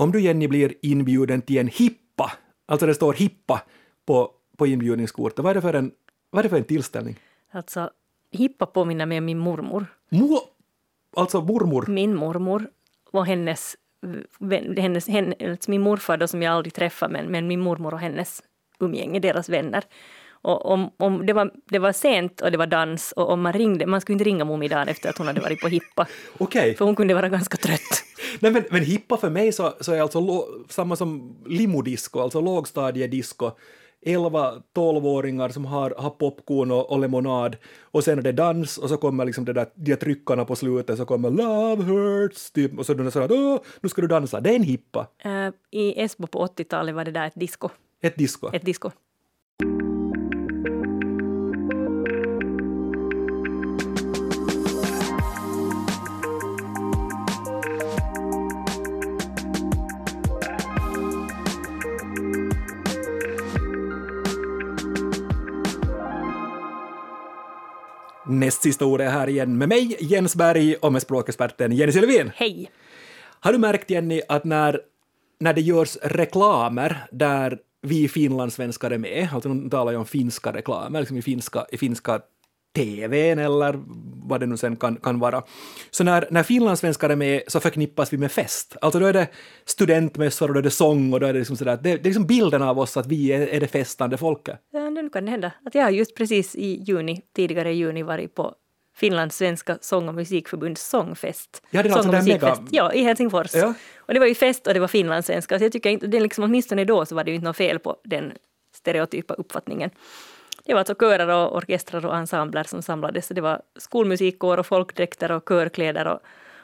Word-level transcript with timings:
om 0.00 0.12
du 0.12 0.20
Jenny 0.20 0.48
blir 0.48 0.74
inbjuden 0.82 1.42
till 1.42 1.58
en 1.58 1.68
hippa, 1.68 2.32
alltså 2.66 2.86
det 2.86 2.94
står 2.94 3.12
hippa 3.12 3.62
på, 4.06 4.30
på 4.56 4.66
inbjudningskortet, 4.66 5.38
vad 5.38 5.50
är 5.50 5.54
det 5.54 5.60
för 5.60 5.74
en, 5.74 5.92
vad 6.30 6.38
är 6.38 6.42
det 6.42 6.48
för 6.48 6.56
en 6.56 6.64
tillställning? 6.64 7.16
Alltså, 7.50 7.90
hippa 8.32 8.66
påminner 8.66 9.06
mig 9.06 9.18
om 9.18 9.24
min 9.24 9.38
mormor. 9.38 9.86
Mo, 10.08 10.38
alltså 11.16 11.40
mormor? 11.40 11.84
Min 11.88 12.14
mormor 12.14 12.70
och 13.10 13.26
hennes, 13.26 13.76
hennes, 14.76 15.08
hennes 15.08 15.68
min 15.68 15.80
morfar 15.80 16.16
då 16.16 16.28
som 16.28 16.42
jag 16.42 16.54
aldrig 16.54 16.74
träffade, 16.74 17.12
men, 17.12 17.26
men 17.26 17.46
min 17.46 17.60
mormor 17.60 17.94
och 17.94 18.00
hennes 18.00 18.42
umgänge, 18.78 19.20
deras 19.20 19.48
vänner. 19.48 19.84
Och 20.42 20.66
om, 20.66 20.90
om 20.96 21.26
det, 21.26 21.32
var, 21.32 21.50
det 21.64 21.78
var 21.78 21.92
sent 21.92 22.40
och 22.40 22.50
det 22.50 22.58
var 22.58 22.66
dans 22.66 23.12
och 23.12 23.30
om 23.30 23.40
man 23.42 23.52
ringde, 23.52 23.86
man 23.86 24.00
skulle 24.00 24.14
inte 24.14 24.24
ringa 24.24 24.44
mummi 24.44 24.68
dagen 24.68 24.88
efter 24.88 25.08
att 25.08 25.18
hon 25.18 25.26
hade 25.26 25.40
varit 25.40 25.60
på 25.60 25.68
hippa, 25.68 26.06
Okej. 26.38 26.74
för 26.74 26.84
hon 26.84 26.96
kunde 26.96 27.14
vara 27.14 27.28
ganska 27.28 27.56
trött. 27.56 28.09
Nej, 28.40 28.52
men, 28.52 28.64
men 28.70 28.82
hippa 28.82 29.16
för 29.16 29.30
mig 29.30 29.52
så, 29.52 29.72
så 29.80 29.92
är 29.92 30.00
alltså 30.00 30.20
lo, 30.20 30.44
samma 30.68 30.96
som 30.96 31.36
limodisco, 31.46 32.20
alltså 32.20 32.40
lågstadiedisco. 32.40 33.50
11-12-åringar 34.06 35.48
som 35.48 35.64
har, 35.64 35.94
har 35.98 36.10
popcorn 36.10 36.70
och, 36.70 36.90
och 36.92 36.98
lemonad 36.98 37.56
och 37.82 38.04
sen 38.04 38.18
är 38.18 38.22
det 38.22 38.32
dans 38.32 38.78
och 38.78 38.88
så 38.88 38.96
kommer 38.96 39.24
liksom 39.24 39.44
det 39.44 39.52
där, 39.52 39.66
de 39.74 39.90
där 39.90 39.96
tryckarna 39.96 40.44
på 40.44 40.56
slutet 40.56 40.98
så 40.98 41.04
kommer 41.04 41.30
love 41.30 41.82
hurts 41.84 42.50
typ, 42.50 42.78
och 42.78 42.86
så 42.86 42.92
är 42.92 42.96
det 42.96 43.10
så 43.10 43.20
att 43.20 43.30
Åh, 43.30 43.58
nu 43.80 43.88
ska 43.88 44.00
du 44.02 44.08
dansa. 44.08 44.40
Det 44.40 44.50
är 44.50 44.56
en 44.56 44.62
hippa, 44.62 45.06
Eh, 45.24 45.48
I 45.70 46.02
Esbo 46.02 46.26
på 46.26 46.46
80-talet 46.46 46.94
var 46.94 47.04
det 47.04 47.10
där 47.10 47.26
ett 47.26 47.34
disco. 47.36 47.68
ett 48.02 48.16
disco. 48.16 48.50
Ett 48.52 48.64
disco. 48.64 48.90
Näst 68.30 68.62
sista 68.62 68.84
ordet 68.84 69.06
är 69.06 69.10
här 69.10 69.28
igen 69.28 69.58
med 69.58 69.68
mig, 69.68 69.96
Jens 70.00 70.36
Berg, 70.36 70.74
och 70.74 70.92
med 70.92 71.02
språkexperten 71.02 71.72
Jenny 71.72 71.92
Sylvin. 71.92 72.30
Hej! 72.34 72.70
Har 73.40 73.52
du 73.52 73.58
märkt, 73.58 73.90
Jenny, 73.90 74.20
att 74.28 74.44
när, 74.44 74.80
när 75.40 75.52
det 75.52 75.60
görs 75.60 75.96
reklamer 76.02 77.06
där 77.12 77.58
vi 77.82 78.08
finlandssvenskar 78.08 78.90
är 78.90 78.98
med, 78.98 79.28
alltså 79.32 79.48
de 79.48 79.70
talar 79.70 79.92
ju 79.92 79.98
om 79.98 80.06
finska 80.06 80.52
reklamer, 80.52 81.00
liksom 81.00 81.16
i 81.16 81.22
finska, 81.22 81.66
i 81.72 81.78
finska 81.78 82.20
TVn 82.76 83.38
eller 83.38 83.80
vad 84.28 84.40
det 84.40 84.46
nu 84.46 84.56
sen 84.56 84.76
kan, 84.76 84.96
kan 84.96 85.18
vara. 85.18 85.42
Så 85.90 86.04
när, 86.04 86.28
när 86.30 86.42
finlandssvenskar 86.42 87.10
är 87.10 87.16
med 87.16 87.42
så 87.46 87.60
förknippas 87.60 88.12
vi 88.12 88.18
med 88.18 88.32
fest. 88.32 88.76
Alltså 88.80 88.98
då 88.98 89.06
är 89.06 89.12
det 89.12 89.28
studentmässor 89.64 90.48
och 90.48 90.54
då 90.54 90.58
är 90.58 90.62
det 90.62 90.70
sång 90.70 91.12
och 91.12 91.20
då 91.20 91.26
är 91.26 91.32
det 91.32 91.38
liksom 91.38 91.56
sådär, 91.56 91.78
det, 91.82 91.82
det 91.82 92.00
är 92.00 92.04
liksom 92.04 92.26
bilden 92.26 92.62
av 92.62 92.78
oss 92.78 92.96
att 92.96 93.06
vi 93.06 93.32
är, 93.32 93.46
är 93.46 93.60
det 93.60 93.68
festande 93.68 94.16
folket. 94.16 94.58
Ja, 94.70 94.90
nu 94.90 95.10
kan 95.10 95.24
det 95.24 95.30
hända 95.30 95.52
att 95.66 95.74
jag 95.74 95.82
har 95.82 95.90
just 95.90 96.14
precis 96.14 96.56
i 96.56 96.82
juni, 96.82 97.22
tidigare 97.36 97.72
i 97.72 97.74
juni, 97.74 98.02
varit 98.02 98.34
på 98.34 98.54
Finlands 98.96 99.36
svenska 99.36 99.78
sång 99.80 100.08
och 100.08 100.14
musikförbunds 100.14 100.88
sångfest. 100.88 101.62
Ja, 101.70 101.82
det 101.82 101.88
är 101.88 101.92
alltså 101.92 102.02
sång 102.02 102.18
och 102.18 102.24
den 102.24 102.40
mega-. 102.40 102.66
Ja, 102.70 102.92
i 102.92 103.02
Helsingfors. 103.02 103.54
Ja. 103.54 103.74
Och 103.96 104.14
det 104.14 104.20
var 104.20 104.26
ju 104.26 104.34
fest 104.34 104.66
och 104.66 104.74
det 104.74 104.80
var 104.80 104.88
finlandssvenska, 104.88 105.58
så 105.58 105.64
jag 105.64 105.72
tycker 105.72 105.90
inte, 105.90 106.06
det 106.06 106.16
är 106.16 106.20
liksom, 106.20 106.44
åtminstone 106.44 106.84
då 106.84 107.06
så 107.06 107.14
var 107.14 107.24
det 107.24 107.30
ju 107.30 107.34
inte 107.34 107.44
något 107.44 107.56
fel 107.56 107.78
på 107.78 107.96
den 108.04 108.32
stereotypa 108.74 109.34
uppfattningen. 109.34 109.90
Det 110.70 110.74
var 110.74 110.78
alltså 110.78 110.94
körer 110.94 111.28
och 111.28 111.56
orkestrar 111.56 112.06
och 112.06 112.16
ensembler 112.16 112.64
som 112.64 112.82
samlades. 112.82 113.28
Det 113.28 113.40
var 113.40 113.62
skolmusikkår 113.76 114.58
och 114.58 114.66
folkdräkter 114.66 115.32
och 115.32 115.48
körkläder. 115.48 116.06
Och, 116.06 116.20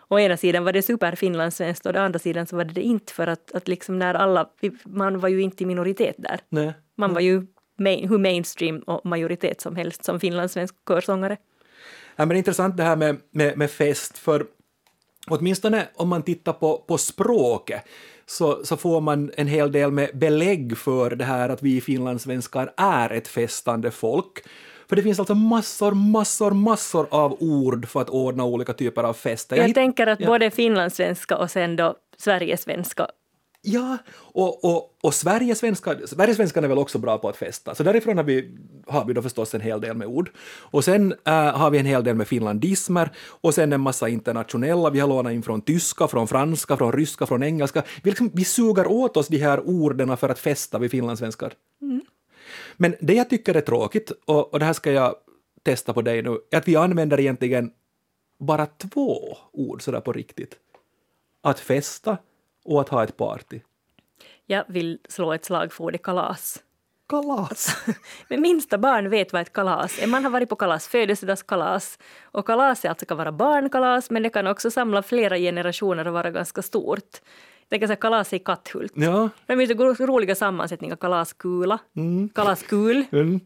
å 0.09 0.19
ena 0.19 0.37
sidan 0.37 0.65
var 0.65 0.73
det 0.73 0.83
superfinlandssvenskt 0.83 1.87
och 1.87 1.95
å 1.95 1.99
andra 1.99 2.19
sidan 2.19 2.47
så 2.47 2.57
var 2.57 2.65
det 2.65 2.75
det 2.75 2.83
inte 2.83 3.13
för 3.13 3.27
att, 3.27 3.55
att 3.55 3.69
liksom 3.69 3.99
när 3.99 4.15
alla, 4.15 4.49
man 4.85 5.19
var 5.19 5.29
ju 5.29 5.43
inte 5.43 5.63
i 5.63 5.67
minoritet 5.67 6.15
där. 6.19 6.41
Nej. 6.49 6.73
Man 6.97 7.15
var 7.15 7.21
ju 7.21 7.47
main, 7.79 8.09
hur 8.09 8.19
mainstream 8.19 8.79
och 8.79 9.07
majoritet 9.07 9.61
som 9.61 9.77
helst 9.77 10.05
som 10.05 10.21
finlandssvensk 10.21 10.75
körsångare. 10.89 11.37
Ja, 12.17 12.27
men 12.27 12.37
intressant 12.37 12.77
det 12.77 12.83
här 12.83 12.97
med, 12.97 13.17
med, 13.31 13.59
med 13.59 13.71
fest, 13.71 14.19
för 14.19 14.47
åtminstone 15.27 15.89
om 15.95 16.09
man 16.09 16.23
tittar 16.23 16.53
på, 16.53 16.85
på 16.89 16.99
språket 16.99 17.83
så, 18.27 18.65
så 18.65 18.77
får 18.77 19.01
man 19.01 19.31
en 19.37 19.47
hel 19.47 19.73
del 19.73 19.91
med 19.91 20.11
belägg 20.15 20.79
för 20.79 21.11
det 21.11 21.25
här 21.25 21.49
att 21.49 21.63
vi 21.63 21.81
finlandssvenskar 21.81 22.73
är 22.77 23.11
ett 23.11 23.29
festande 23.29 23.91
folk. 23.91 24.45
För 24.89 24.97
det 24.97 25.03
finns 25.03 25.19
alltså 25.19 25.35
massor, 25.35 25.93
massor, 25.93 26.51
massor 26.51 27.07
av 27.11 27.37
ord 27.41 27.89
för 27.89 28.01
att 28.01 28.11
ordna 28.11 28.45
olika 28.45 28.73
typer 28.73 29.05
av 29.05 29.13
fester. 29.13 29.57
Jag, 29.57 29.67
hitt- 29.67 29.75
tänker 29.75 30.07
att 30.07 30.21
ja. 30.21 30.27
både 30.27 30.51
finlandssvenska 30.51 31.37
och 31.37 31.51
sen 31.51 31.77
då 31.77 31.95
Sverigesvenska 32.17 33.07
Ja, 33.69 33.99
och, 34.17 34.65
och, 34.65 34.97
och 35.03 35.15
Sverigesvenskan 35.15 36.65
är 36.65 36.69
väl 36.69 36.79
också 36.79 36.99
bra 36.99 37.19
på 37.19 37.29
att 37.29 37.37
festa, 37.37 37.75
så 37.75 37.83
därifrån 37.83 38.17
har 38.17 38.25
vi, 38.25 38.59
har 38.87 39.05
vi 39.05 39.13
då 39.13 39.23
förstås 39.23 39.55
en 39.55 39.61
hel 39.61 39.81
del 39.81 39.97
med 39.97 40.09
ord. 40.09 40.31
Och 40.59 40.85
sen 40.85 41.15
äh, 41.25 41.33
har 41.33 41.71
vi 41.71 41.79
en 41.79 41.87
hel 41.87 42.05
del 42.05 42.15
med 42.15 42.29
finlandismer 42.29 43.11
och 43.29 43.55
sen 43.55 43.73
en 43.73 43.81
massa 43.81 44.09
internationella, 44.09 44.91
vi 44.91 45.01
har 45.01 45.09
lånat 45.09 45.33
in 45.33 45.43
från 45.43 45.61
tyska, 45.61 46.09
från 46.09 46.29
franska, 46.29 46.77
från 46.77 46.93
ryska, 46.93 47.27
från 47.27 47.43
engelska. 47.43 47.83
Vi, 48.03 48.11
liksom, 48.11 48.31
vi 48.35 48.45
suger 48.45 48.87
åt 48.87 49.17
oss 49.17 49.29
de 49.29 49.39
här 49.39 49.61
orden 49.61 50.17
för 50.17 50.29
att 50.29 50.39
festa, 50.39 50.79
vi 50.79 50.89
finlandssvenskar. 50.89 51.53
Men 52.77 52.95
det 53.01 53.15
jag 53.15 53.31
tycker 53.31 53.55
är 53.55 53.61
tråkigt, 53.61 54.13
och, 54.25 54.53
och 54.53 54.59
det 54.59 54.65
här 54.65 54.73
ska 54.73 54.93
jag 54.93 55.15
testa 55.63 55.93
på 55.93 56.03
dig 56.03 56.23
nu, 56.23 56.39
är 56.51 56.59
att 56.59 56.69
vi 56.69 56.77
använder 56.77 57.21
egentligen 57.21 57.71
bara 58.39 58.67
två 58.67 59.37
ord 59.53 59.83
sådär 59.83 60.01
på 60.01 60.13
riktigt. 60.13 60.57
Att 61.43 61.61
festa 61.61 62.19
och 62.67 62.81
att 62.81 62.89
ha 62.89 63.05
ett 63.05 63.17
party. 63.17 63.61
Jag 64.47 64.65
vill 64.69 64.99
slå 65.09 65.33
ett 65.33 65.45
slag 65.45 65.73
för 65.73 65.85
ordet 65.85 66.03
kalas. 66.03 66.63
Kalas! 67.09 67.85
Men 68.29 68.41
minsta 68.41 68.79
barn 68.79 69.11
vet 69.11 69.33
vad 69.33 69.43
ett 69.43 69.53
kalas 69.53 69.99
är. 70.03 70.07
Man 70.07 70.25
har 70.25 70.31
varit 70.31 70.49
på 70.49 70.57
kalas, 70.57 70.89
födelsedagskalas. 70.89 71.99
Och 72.23 72.47
kalas 72.47 72.85
är 72.85 72.89
alltså 72.89 73.07
kan 73.07 73.17
vara 73.17 73.33
barnkalas, 73.33 74.11
men 74.11 74.23
det 74.23 74.31
kan 74.31 74.47
också 74.47 74.71
samla 74.71 75.03
flera 75.03 75.39
generationer 75.39 76.07
och 76.07 76.13
vara 76.13 76.31
ganska 76.31 76.63
stort. 76.63 77.21
Jag 77.61 77.69
tänker 77.69 77.87
så 77.87 77.91
här, 77.91 78.01
kalas 78.01 78.33
i 78.33 78.39
Katthult. 78.39 78.93
Ja. 78.95 79.29
Det 79.47 79.57
finns 79.57 80.01
roliga 80.01 80.35
sammansättningar, 80.35 80.97
kalaskula, 80.97 81.79
kalaskul. 82.35 83.05
Mm. 83.13 83.41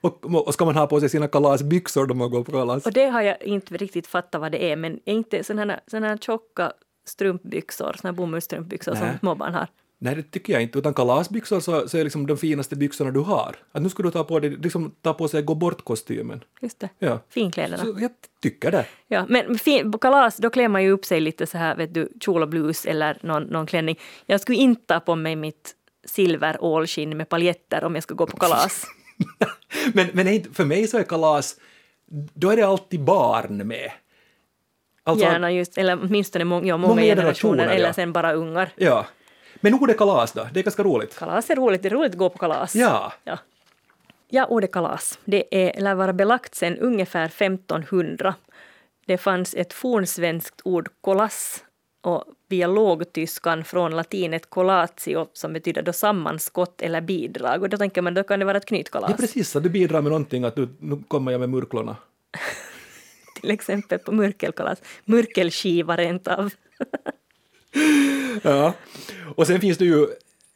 Och, 0.00 0.46
och 0.46 0.54
ska 0.54 0.64
man 0.64 0.76
ha 0.76 0.86
på 0.86 1.00
sig 1.00 1.08
sina 1.08 1.28
kalasbyxor 1.28 2.06
då 2.06 2.14
man 2.14 2.30
går 2.30 2.44
på 2.44 2.52
kalas? 2.52 2.86
Och 2.86 2.92
det 2.92 3.06
har 3.06 3.22
jag 3.22 3.42
inte 3.42 3.76
riktigt 3.76 4.06
fattat 4.06 4.40
vad 4.40 4.52
det 4.52 4.72
är, 4.72 4.76
men 4.76 5.00
är 5.04 5.12
inte 5.12 5.44
sådana 5.44 5.72
här, 5.72 5.80
såna 5.86 6.08
här 6.08 6.16
tjocka 6.16 6.72
strumpbyxor, 7.04 7.96
såna 8.00 8.12
här 8.12 8.16
bomullsstrumpbyxor 8.16 8.94
som 8.94 9.08
småbarn 9.20 9.54
har. 9.54 9.68
Nej, 10.04 10.14
det 10.14 10.22
tycker 10.22 10.52
jag 10.52 10.62
inte. 10.62 10.78
Utan 10.78 10.94
kalasbyxor 10.94 11.60
så, 11.60 11.88
så 11.88 11.98
är 11.98 12.04
liksom 12.04 12.26
de 12.26 12.36
finaste 12.36 12.76
byxorna 12.76 13.10
du 13.10 13.20
har. 13.20 13.56
Att 13.72 13.82
nu 13.82 13.88
ska 13.88 14.02
du 14.02 14.10
ta 14.10 14.24
på 14.24 14.40
dig, 14.40 14.50
liksom 14.50 14.94
ta 15.02 15.14
på 15.14 15.28
sig 15.28 15.42
gå 15.42 15.54
bort-kostymen. 15.54 16.44
Just 16.60 16.80
det. 16.80 16.88
Ja. 16.98 17.20
Finkläderna. 17.28 17.82
Så 17.82 17.96
jag 17.98 18.10
tycker 18.42 18.70
det. 18.70 18.86
Ja, 19.08 19.26
men 19.28 19.58
fin, 19.58 19.92
på 19.92 19.98
kalas 19.98 20.36
då 20.36 20.50
klär 20.50 20.68
man 20.68 20.82
ju 20.82 20.90
upp 20.90 21.04
sig 21.04 21.20
lite 21.20 21.46
så 21.46 21.58
här, 21.58 21.76
vet 21.76 21.94
du, 21.94 22.08
kjol 22.20 22.42
och 22.42 22.48
blus 22.48 22.86
eller 22.86 23.18
någon, 23.22 23.42
någon 23.42 23.66
klänning. 23.66 23.98
Jag 24.26 24.40
skulle 24.40 24.58
inte 24.58 24.86
ta 24.86 25.00
på 25.00 25.14
mig 25.14 25.36
mitt 25.36 25.74
silver 26.04 26.56
ålskinn 26.64 27.16
med 27.16 27.28
paljetter 27.28 27.84
om 27.84 27.94
jag 27.94 28.02
ska 28.02 28.14
gå 28.14 28.26
på 28.26 28.36
kalas. 28.36 28.86
men 29.94 30.08
men 30.12 30.54
för 30.54 30.64
mig 30.64 30.86
så 30.86 30.98
är 30.98 31.02
kalas, 31.02 31.56
då 32.34 32.50
är 32.50 32.56
det 32.56 32.66
alltid 32.66 33.04
barn 33.04 33.66
med. 33.68 33.90
Alltså, 35.04 35.24
Gärna 35.24 35.52
just, 35.52 35.78
eller 35.78 35.98
åtminstone 36.02 36.44
många, 36.44 36.66
ja, 36.66 36.76
många, 36.76 36.88
Många 36.88 37.02
generationer, 37.02 37.56
generationer, 37.56 37.76
eller 37.76 37.86
ja. 37.86 37.92
sen 37.92 38.12
bara 38.12 38.32
ungar. 38.32 38.70
Ja. 38.76 39.06
Men 39.60 39.74
ordet 39.74 39.98
kalas 39.98 40.32
då, 40.32 40.48
det 40.52 40.60
är 40.60 40.64
ganska 40.64 40.82
roligt. 40.82 41.18
Kalas 41.18 41.50
är 41.50 41.56
roligt, 41.56 41.82
det 41.82 41.88
är 41.88 41.90
roligt 41.90 42.12
att 42.12 42.18
gå 42.18 42.30
på 42.30 42.38
kalas. 42.38 42.74
Ja. 42.74 43.12
Ja, 43.24 43.38
ja 44.28 44.46
ordet 44.46 44.72
kalas, 44.72 45.18
det 45.24 45.44
är, 45.50 45.80
lär 45.80 45.94
vara 45.94 46.12
belagt 46.12 46.54
sedan 46.54 46.78
ungefär 46.78 47.24
1500. 47.24 48.34
Det 49.06 49.18
fanns 49.18 49.54
ett 49.54 49.72
fornsvenskt 49.72 50.60
ord 50.64 50.88
kolas 51.00 51.64
och 52.00 52.24
via 52.48 52.66
lågtyskan 52.66 53.64
från 53.64 53.96
latinet 53.96 54.50
collatio 54.50 55.26
som 55.32 55.52
betyder 55.52 55.82
då 55.82 55.92
sammanskott 55.92 56.82
eller 56.82 57.00
bidrag. 57.00 57.62
Och 57.62 57.68
då 57.68 57.76
tänker 57.76 58.02
man 58.02 58.14
då 58.14 58.22
kan 58.22 58.38
det 58.38 58.44
vara 58.44 58.56
ett 58.56 58.66
knytkalas. 58.66 59.10
Ja, 59.10 59.16
precis. 59.16 59.50
Så 59.50 59.60
du 59.60 59.68
bidrar 59.68 60.02
med 60.02 60.10
någonting 60.10 60.44
att 60.44 60.56
du, 60.56 60.68
nu 60.78 61.02
kommer 61.08 61.32
jag 61.32 61.40
med 61.40 61.50
murklorna. 61.50 61.96
Till 63.42 63.50
exempel 63.50 63.98
på 63.98 64.12
murkelkalas. 64.12 64.78
Murkelskiva 65.04 65.96
rent 65.96 66.28
av. 66.28 66.50
Ja. 68.42 68.74
Och 69.36 69.46
sen 69.46 69.60
finns 69.60 69.78
det 69.78 69.84
ju 69.84 70.06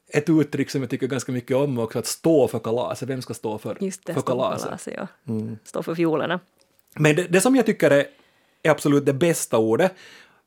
ett 0.08 0.30
uttryck 0.30 0.70
som 0.70 0.80
jag 0.80 0.90
tycker 0.90 1.06
ganska 1.06 1.32
mycket 1.32 1.56
om 1.56 1.78
också, 1.78 1.98
att 1.98 2.06
stå 2.06 2.48
för 2.48 2.58
kalaset. 2.58 3.08
Vem 3.08 3.22
ska 3.22 3.34
stå 3.34 3.58
för, 3.58 3.76
Just 3.80 4.06
det, 4.06 4.14
för 4.14 4.20
stå 4.20 4.32
på 4.32 4.38
kalaset? 4.38 4.64
kalaset. 4.64 4.94
Ja. 4.96 5.34
Stå 5.64 5.82
för 5.82 5.94
fiolerna. 5.94 6.40
Men 6.94 7.16
det, 7.16 7.22
det 7.22 7.40
som 7.40 7.56
jag 7.56 7.66
tycker 7.66 7.90
är, 7.90 8.06
är 8.62 8.70
absolut 8.70 9.06
det 9.06 9.12
bästa 9.12 9.58
ordet, 9.58 9.92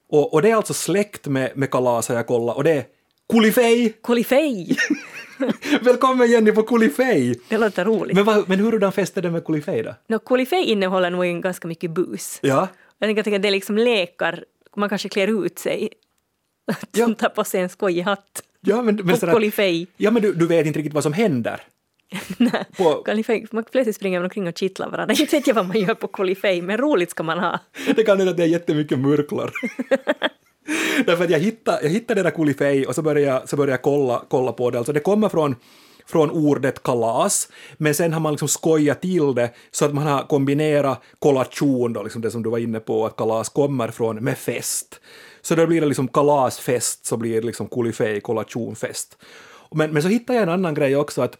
och, 0.09 0.33
och 0.33 0.41
det 0.41 0.51
är 0.51 0.55
alltså 0.55 0.73
släkt 0.73 1.27
med, 1.27 1.51
med 1.57 1.71
kalas 1.71 2.07
har 2.09 2.15
jag 2.15 2.27
kollat, 2.27 2.57
och 2.57 2.63
det 2.63 2.71
är 2.71 2.85
kulifej! 3.29 3.93
Kolifej! 4.01 4.77
Välkommen 5.81 6.31
Jenny 6.31 6.51
på 6.51 6.63
kulifej! 6.63 7.39
Det 7.49 7.57
låter 7.57 7.85
roligt. 7.85 8.15
Men, 8.15 8.25
vad, 8.25 8.49
men 8.49 8.59
hurdan 8.59 8.91
fest 8.91 9.17
är 9.17 9.21
det 9.21 9.31
med 9.31 9.45
kulifej 9.45 9.83
då? 9.83 9.95
No, 10.07 10.19
kolifej 10.19 10.63
innehåller 10.63 11.09
nog 11.09 11.43
ganska 11.43 11.67
mycket 11.67 11.91
bus. 11.91 12.39
Ja, 12.41 12.67
Jag 12.99 13.15
tänker 13.15 13.35
att 13.35 13.41
det 13.41 13.47
är 13.47 13.51
liksom 13.51 13.77
lekar, 13.77 14.43
man 14.75 14.89
kanske 14.89 15.09
klär 15.09 15.45
ut 15.45 15.59
sig. 15.59 15.89
Ja. 16.91 17.13
Tar 17.17 17.29
på 17.29 17.43
sig 17.43 17.61
en 17.61 17.69
skojig 17.69 18.01
hatt. 18.03 18.43
Ja, 18.61 18.81
men, 18.81 18.95
men 18.95 19.17
sådär- 19.17 19.33
kolifej. 19.33 19.87
Ja, 19.97 20.11
men 20.11 20.21
du, 20.21 20.33
du 20.33 20.47
vet 20.47 20.65
inte 20.65 20.79
riktigt 20.79 20.93
vad 20.93 21.03
som 21.03 21.13
händer. 21.13 21.61
Nej, 22.37 22.65
På- 22.77 23.03
kolifej. 23.05 23.47
Man 23.51 23.63
plötsligt 23.71 23.95
springer 23.95 24.19
man 24.19 24.23
omkring 24.25 24.47
och 24.47 24.57
kittlar 24.57 24.89
varandra. 24.89 25.15
Inte 25.19 25.35
vet 25.35 25.47
jag 25.47 25.53
vad 25.55 25.67
man 25.67 25.79
gör 25.79 25.93
på 25.93 26.07
kolifej, 26.07 26.61
men 26.61 26.77
roligt 26.77 27.11
ska 27.11 27.23
man 27.23 27.39
ha. 27.39 27.59
Det 27.95 28.03
kan 28.03 28.17
hända 28.17 28.31
att 28.31 28.37
det 28.37 28.43
är 28.43 28.47
jättemycket 28.47 28.99
murklor. 28.99 29.51
Därför 31.05 31.23
att 31.23 31.29
jag 31.29 31.39
hittade, 31.39 31.79
jag 31.83 31.89
hittade 31.89 32.19
det 32.19 32.23
där 32.23 32.35
kulifej 32.35 32.87
och 32.87 32.95
så 32.95 33.01
började 33.01 33.33
jag, 33.33 33.49
så 33.49 33.55
började 33.55 33.71
jag 33.71 33.81
kolla, 33.81 34.23
kolla 34.29 34.51
på 34.51 34.71
det. 34.71 34.77
Alltså 34.77 34.93
det 34.93 34.99
kommer 34.99 35.29
från, 35.29 35.55
från 36.05 36.31
ordet 36.31 36.83
kalas, 36.83 37.49
men 37.77 37.95
sen 37.95 38.13
har 38.13 38.19
man 38.19 38.33
liksom 38.33 38.47
skojat 38.47 39.01
till 39.01 39.35
det 39.35 39.49
så 39.71 39.85
att 39.85 39.93
man 39.93 40.07
har 40.07 40.23
kombinerat 40.23 41.01
kollation, 41.19 41.93
då, 41.93 42.03
liksom 42.03 42.21
det 42.21 42.31
som 42.31 42.43
du 42.43 42.49
var 42.49 42.57
inne 42.57 42.79
på, 42.79 43.05
att 43.05 43.15
kalas 43.15 43.49
kommer 43.49 43.87
från, 43.87 44.15
med 44.15 44.37
fest. 44.37 44.99
Så 45.41 45.55
då 45.55 45.67
blir 45.67 45.81
det 45.81 45.87
liksom 45.87 46.07
kalasfest, 46.07 47.05
så 47.05 47.17
blir 47.17 47.41
det 47.41 47.47
liksom 47.47 47.67
kulifej, 47.67 48.21
kollationfest. 48.21 49.17
Men, 49.71 49.91
men 49.91 50.01
så 50.01 50.09
hittade 50.09 50.39
jag 50.39 50.43
en 50.43 50.53
annan 50.53 50.73
grej 50.73 50.95
också, 50.95 51.21
att 51.21 51.37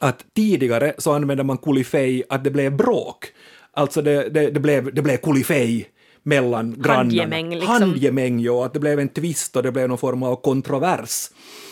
att 0.00 0.24
tidigare 0.34 0.94
så 0.98 1.12
använde 1.12 1.44
man 1.44 1.58
kulifej 1.58 2.22
att 2.28 2.44
det 2.44 2.50
blev 2.50 2.76
bråk. 2.76 3.32
Alltså 3.72 4.02
det, 4.02 4.28
det, 4.28 4.50
det 4.50 4.60
blev, 4.60 4.94
det 4.94 5.02
blev 5.02 5.16
kulifej 5.16 5.88
mellan 6.26 6.74
grannarna. 6.78 6.96
Handgemäng, 6.96 7.50
liksom. 7.50 7.68
Handgemäng, 7.68 8.40
ja. 8.40 8.66
Att 8.66 8.74
det 8.74 8.80
blev 8.80 9.00
en 9.00 9.08
twist 9.08 9.56
och 9.56 9.62
det 9.62 9.72
blev 9.72 9.88
någon 9.88 9.98
form 9.98 10.22
av 10.22 10.36
kontrovers. 10.36 11.30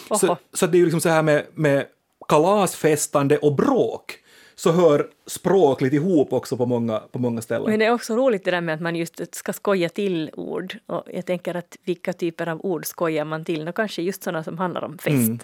Så, 0.09 0.27
Oho. 0.27 0.37
så 0.53 0.67
det 0.67 0.77
är 0.77 0.79
ju 0.79 0.85
liksom 0.85 1.01
så 1.01 1.09
här 1.09 1.23
med, 1.23 1.47
med 1.55 1.87
kalasfestande 2.29 3.39
och 3.39 3.55
bråk 3.55 4.19
så 4.55 4.73
hör 4.73 5.07
språkligt 5.27 5.95
ihop 5.95 6.33
också 6.33 6.57
på 6.57 6.67
många, 6.67 6.99
på 6.99 7.19
många 7.19 7.43
ställen. 7.43 7.71
Men 7.71 7.79
det 7.79 7.85
är 7.85 7.93
också 7.93 8.17
roligt 8.17 8.45
det 8.45 8.51
där 8.51 8.61
med 8.61 8.75
att 8.75 8.81
man 8.81 8.97
just 8.97 9.35
ska 9.35 9.53
skoja 9.53 9.89
till 9.89 10.31
ord. 10.35 10.79
Och 10.87 11.03
jag 11.13 11.27
tänker 11.27 11.55
att 11.55 11.77
vilka 11.85 12.13
typer 12.13 12.49
av 12.49 12.61
ord 12.65 12.87
skojar 12.87 13.25
man 13.25 13.45
till? 13.45 13.65
Nå, 13.65 13.73
kanske 13.73 14.03
just 14.03 14.23
sådana 14.23 14.45
som 14.45 14.59
handlar 14.59 14.85
om 14.85 14.99
fest. 14.99 15.09
Mm. 15.09 15.39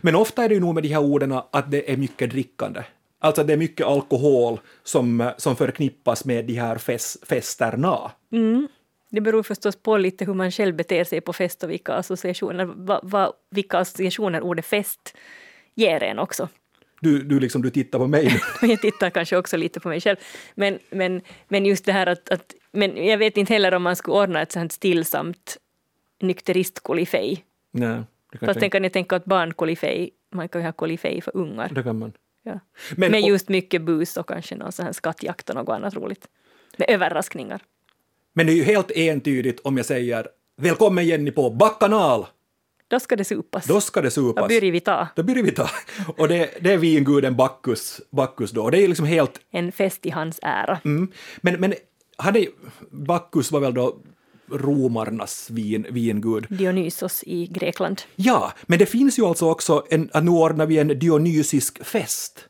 Men 0.00 0.14
ofta 0.14 0.44
är 0.44 0.48
det 0.48 0.54
ju 0.54 0.60
nog 0.60 0.74
med 0.74 0.82
de 0.82 0.88
här 0.88 1.02
orden 1.02 1.32
att 1.32 1.70
det 1.70 1.92
är 1.92 1.96
mycket 1.96 2.30
drickande. 2.30 2.82
Alltså 3.24 3.44
det 3.44 3.52
är 3.52 3.56
mycket 3.56 3.86
alkohol 3.86 4.60
som, 4.82 5.32
som 5.36 5.56
förknippas 5.56 6.24
med 6.24 6.44
de 6.44 6.54
här 6.54 6.78
fest, 6.78 7.28
festerna. 7.28 8.10
Det 9.10 9.20
beror 9.20 9.42
förstås 9.42 9.76
på 9.76 9.96
lite 9.96 10.24
hur 10.24 10.34
man 10.34 10.50
själv 10.50 10.76
beter 10.76 11.04
sig 11.04 11.20
på 11.20 11.32
fest 11.32 11.62
och 11.62 11.70
vilka 11.70 11.92
associationer, 11.92 12.64
va, 12.64 13.00
va, 13.02 13.32
vilka 13.50 13.78
associationer 13.78 14.40
ordet 14.40 14.66
fest 14.66 15.16
ger 15.74 16.02
en 16.02 16.18
också. 16.18 16.48
Du, 17.00 17.22
du, 17.22 17.40
liksom, 17.40 17.62
du 17.62 17.70
tittar 17.70 17.98
på 17.98 18.06
mig. 18.06 18.40
Jag 18.62 18.80
tittar 18.80 19.10
kanske 19.10 19.36
också 19.36 19.56
lite 19.56 19.80
på 19.80 19.88
mig 19.88 20.00
själv. 20.00 20.16
Men, 20.54 20.78
men, 20.90 21.20
men 21.48 21.66
just 21.66 21.84
det 21.84 21.92
här 21.92 22.06
att, 22.06 22.28
att 22.30 22.54
men 22.72 23.06
jag 23.06 23.18
vet 23.18 23.36
inte 23.36 23.52
heller 23.52 23.74
om 23.74 23.82
man 23.82 23.96
skulle 23.96 24.16
ordna 24.16 24.42
ett 24.42 24.52
sånt 24.52 24.72
stillsamt 24.72 25.56
nykteristkolifej. 26.20 27.44
Nej, 27.70 28.02
Fast 28.40 28.60
sen 28.60 28.70
kan 28.70 28.82
jag 28.82 28.92
tänka 28.92 29.16
att 29.16 29.24
barnkolifej, 29.24 30.10
man 30.32 30.48
kan 30.48 30.60
ju 30.60 30.66
ha 30.66 30.72
kolifej 30.72 31.20
för 31.20 31.36
ungar. 31.36 31.70
det 31.74 31.82
kan 31.82 31.98
man. 31.98 32.12
Ja. 32.46 32.60
Men- 32.96 33.10
Med 33.10 33.20
just 33.20 33.48
mycket 33.48 33.82
bus 33.82 34.16
och 34.16 34.28
kanske 34.28 34.56
någon 34.56 34.72
sån 34.72 34.84
här 34.86 34.92
skattjakt 34.92 35.50
och 35.50 35.56
något 35.56 35.68
annat 35.68 35.94
roligt. 35.94 36.28
Med 36.76 36.90
överraskningar. 36.90 37.60
Men 38.32 38.46
det 38.46 38.52
är 38.52 38.56
ju 38.56 38.64
helt 38.64 38.90
entydigt 38.90 39.60
om 39.64 39.76
jag 39.76 39.86
säger 39.86 40.28
Välkommen 40.56 41.06
Jenny 41.06 41.30
på 41.30 41.50
Backanal! 41.50 42.26
Då 42.88 43.00
ska 43.00 43.16
det 43.16 43.24
supas. 43.24 43.66
Då 43.66 43.80
ska 43.80 44.00
det 44.02 44.10
supas. 44.10 44.40
Vad 44.42 44.48
börjar 44.50 44.72
vi 44.72 44.80
ta? 44.80 45.08
Då 45.16 45.22
börjar 45.22 45.42
vi 45.42 45.50
ta. 45.50 45.70
Och 46.16 46.28
det, 46.28 46.50
det 46.60 46.72
är 46.72 46.78
vinguden 46.78 47.36
Bacchus, 47.36 48.00
Bacchus 48.10 48.50
då. 48.50 48.62
Och 48.62 48.70
det 48.70 48.84
är 48.84 48.88
liksom 48.88 49.06
helt... 49.06 49.40
En 49.50 49.72
fest 49.72 50.06
i 50.06 50.10
hans 50.10 50.38
ära. 50.42 50.80
Mm. 50.84 51.12
Men, 51.40 51.60
men 51.60 51.74
hade, 52.16 52.46
Bacchus 52.90 53.52
var 53.52 53.60
väl 53.60 53.74
då 53.74 53.96
romarnas 54.50 55.50
vin, 55.50 55.86
vingud. 55.90 56.46
Dionysos 56.48 57.22
i 57.26 57.46
Grekland. 57.46 58.02
Ja, 58.16 58.52
men 58.66 58.78
det 58.78 58.86
finns 58.86 59.18
ju 59.18 59.24
alltså 59.24 59.50
också 59.50 59.84
en, 59.90 60.10
nu 60.22 60.30
ordnar 60.30 60.66
vi 60.66 60.78
en 60.78 60.98
dionysisk 60.98 61.84
fest. 61.84 62.48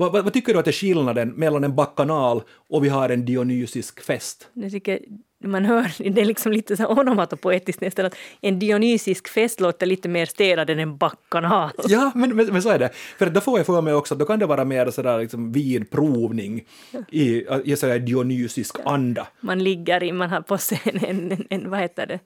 Vad, 0.00 0.12
vad, 0.12 0.24
vad 0.24 0.32
tycker 0.32 0.52
du 0.52 0.58
att 0.58 0.66
är 0.66 0.72
skillnaden 0.72 1.28
mellan 1.28 1.64
en 1.64 1.74
bakanal 1.74 2.42
och 2.70 2.84
vi 2.84 2.88
har 2.88 3.08
en 3.08 3.24
dionysisk 3.24 4.00
fest? 4.00 4.48
Jag 4.52 4.70
tycker 4.70 5.00
man 5.44 5.64
hör, 5.64 5.92
det 6.10 6.20
är 6.20 6.24
liksom 6.24 6.52
lite 6.52 6.76
så 6.76 6.86
onomatopoetiskt 6.86 7.80
nästan, 7.80 8.06
att 8.06 8.14
en 8.40 8.58
dionysisk 8.58 9.28
fest 9.28 9.60
låter 9.60 9.86
lite 9.86 10.08
mer 10.08 10.26
städad 10.26 10.70
än 10.70 10.78
en 10.78 10.96
bacchanal. 10.96 11.70
Ja, 11.88 12.12
men, 12.14 12.36
men, 12.36 12.46
men 12.46 12.62
så 12.62 12.68
är 12.68 12.78
det. 12.78 12.90
För 13.18 13.30
då 13.30 13.40
får 13.40 13.58
jag 13.58 13.66
för 13.66 13.80
mig 13.80 13.94
också 13.94 14.14
att 14.14 14.18
då 14.18 14.26
kan 14.26 14.38
det 14.38 14.46
vara 14.46 14.64
mer 14.64 14.90
sådär 14.90 15.18
liksom 15.18 15.52
vinprovning 15.52 16.64
i, 17.10 17.44
i 17.64 17.76
sådär 17.76 17.98
dionysisk 17.98 18.76
anda. 18.84 19.26
Man 19.40 19.64
ligger 19.64 20.02
i, 20.02 20.12
man 20.12 20.30
har 20.30 20.40
på 20.40 20.58
sig 20.58 20.80
en, 20.84 21.04
en, 21.04 21.32
en, 21.32 21.46
en 21.50 21.70
vad 21.70 21.80
heter 21.80 22.06
det, 22.06 22.18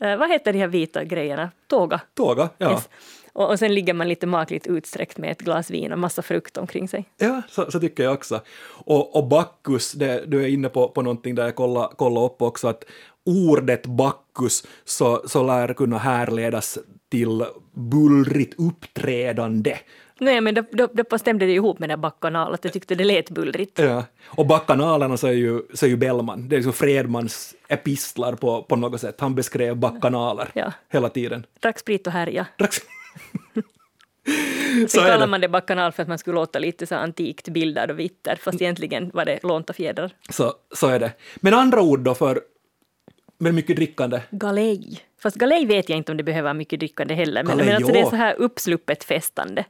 Eh, 0.00 0.16
vad 0.16 0.30
heter 0.30 0.52
de 0.52 0.58
här 0.58 0.68
vita 0.68 1.04
grejerna? 1.04 1.50
Tåga. 1.66 2.00
Tåga, 2.14 2.48
ja. 2.58 2.72
Yes. 2.72 2.88
Och, 3.32 3.50
och 3.50 3.58
sen 3.58 3.74
ligger 3.74 3.94
man 3.94 4.08
lite 4.08 4.26
makligt 4.26 4.66
utsträckt 4.66 5.18
med 5.18 5.30
ett 5.30 5.40
glas 5.42 5.70
vin 5.70 5.92
och 5.92 5.98
massa 5.98 6.22
frukt 6.22 6.56
omkring 6.56 6.88
sig. 6.88 7.04
Ja, 7.18 7.42
så, 7.48 7.70
så 7.70 7.80
tycker 7.80 8.02
jag 8.02 8.12
också. 8.14 8.40
Och, 8.84 9.16
och 9.16 9.26
Bacchus, 9.28 9.92
det, 9.92 10.24
du 10.26 10.42
är 10.42 10.48
inne 10.48 10.68
på, 10.68 10.88
på 10.88 11.02
någonting 11.02 11.34
där 11.34 11.44
jag 11.44 11.54
kollade 11.54 11.88
kolla 11.96 12.20
upp 12.20 12.42
också, 12.42 12.68
att 12.68 12.84
ordet 13.26 13.86
Bacchus 13.86 14.66
så, 14.84 15.22
så 15.28 15.42
lär 15.42 15.74
kunna 15.74 15.98
härledas 15.98 16.78
till 17.10 17.44
bullrigt 17.72 18.54
uppträdande. 18.58 19.78
Nej, 20.18 20.40
men 20.40 20.54
då, 20.54 20.62
då, 20.72 20.88
då 21.10 21.18
stämde 21.18 21.46
det 21.46 21.52
ihop 21.52 21.78
med 21.78 21.88
den 21.88 22.00
bacchanal, 22.00 22.54
att 22.54 22.64
jag 22.64 22.72
tyckte 22.72 22.94
det 22.94 23.04
lät 23.04 23.30
bullrigt. 23.30 23.78
Ja. 23.78 24.04
Och 24.26 24.46
backanalerna 24.46 25.16
så 25.16 25.26
är 25.26 25.32
ju, 25.32 25.62
så 25.74 25.86
är 25.86 25.90
ju 25.90 25.96
Bellman, 25.96 26.48
det 26.48 26.54
är 26.54 26.58
liksom 26.58 26.72
Fredmans 26.72 27.54
epistlar 27.68 28.32
på, 28.32 28.62
på 28.62 28.76
något 28.76 29.00
sätt. 29.00 29.20
Han 29.20 29.34
beskrev 29.34 29.76
backanaler 29.76 30.50
Ja. 30.54 30.72
hela 30.92 31.08
tiden. 31.08 31.46
Drack 31.60 31.78
sprit 31.78 32.06
och 32.06 32.12
härja. 32.12 32.46
Drack- 32.58 32.82
Sen 34.88 35.04
kallar 35.04 35.26
man 35.26 35.40
det 35.40 35.48
bacchanal 35.48 35.92
för 35.92 36.02
att 36.02 36.08
man 36.08 36.18
skulle 36.18 36.34
låta 36.34 36.58
lite 36.58 36.86
så 36.86 36.94
antikt 36.94 37.48
bildad 37.48 37.90
och 37.90 37.98
vitter, 37.98 38.36
fast 38.36 38.62
egentligen 38.62 39.10
var 39.14 39.24
det 39.24 39.42
lånta 39.42 39.72
fjädrar. 39.72 40.10
Så, 40.30 40.54
så 40.74 40.86
är 40.86 40.98
det. 41.00 41.12
Men 41.36 41.54
andra 41.54 41.82
ord 41.82 42.00
då 42.00 42.14
för 42.14 42.40
med 43.38 43.54
mycket 43.54 43.76
drickande? 43.76 44.20
Galej. 44.30 45.00
Fast 45.22 45.36
galej 45.36 45.66
vet 45.66 45.88
jag 45.88 45.98
inte 45.98 46.12
om 46.12 46.18
det 46.18 46.24
behöver 46.24 46.54
mycket 46.54 46.80
drickande 46.80 47.14
heller. 47.14 47.42
Men, 47.44 47.50
Galej, 47.50 47.66
men 47.66 47.76
alltså 47.76 47.92
det 47.92 48.00
är 48.00 48.10
så 48.10 48.16
här 48.16 48.34
uppsluppet 48.38 49.04
festande. 49.04 49.64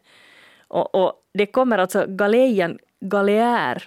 Och, 0.68 0.94
och 0.94 1.12
det 1.34 1.46
kommer 1.46 1.78
alltså 1.78 2.04
galejan, 2.08 2.78
galeär, 3.00 3.84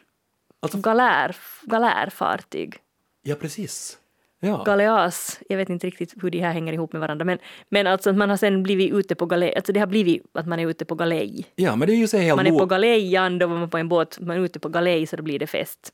Alltså- 0.59 0.77
galär, 0.77 1.35
galärfartyg. 1.61 2.75
Ja, 3.23 3.35
precis. 3.35 3.97
Ja. 4.45 4.63
Galeas, 4.65 5.39
jag 5.49 5.57
vet 5.57 5.69
inte 5.69 5.87
riktigt 5.87 6.13
hur 6.21 6.29
de 6.29 6.39
här 6.39 6.53
hänger 6.53 6.73
ihop 6.73 6.93
med 6.93 7.01
varandra, 7.01 7.25
men, 7.25 7.37
men 7.69 7.87
alltså 7.87 8.09
att 8.09 8.15
man 8.15 8.29
har 8.29 8.37
sen 8.37 8.63
blivit 8.63 8.93
ute 8.93 9.15
på 9.15 9.25
galej, 9.25 9.55
alltså 9.55 9.73
det 9.73 9.79
har 9.79 9.87
blivit 9.87 10.23
att 10.33 10.47
man 10.47 10.59
är 10.59 10.67
ute 10.67 10.85
på 10.85 10.95
galej. 10.95 11.45
ja, 11.55 11.75
men 11.75 11.87
det 11.87 11.93
är 11.93 11.97
ju 11.97 12.07
så 12.07 12.17
helt 12.17 12.35
Man 12.35 12.47
är 12.47 12.59
på 12.59 12.65
galejan, 12.65 13.39
då 13.39 13.47
var 13.47 13.57
man 13.57 13.69
på 13.69 13.77
en 13.77 13.89
båt, 13.89 14.19
man 14.19 14.37
är 14.37 14.41
ute 14.41 14.59
på 14.59 14.69
galej 14.69 15.07
så 15.07 15.15
då 15.15 15.23
blir 15.23 15.39
det 15.39 15.47
fest. 15.47 15.93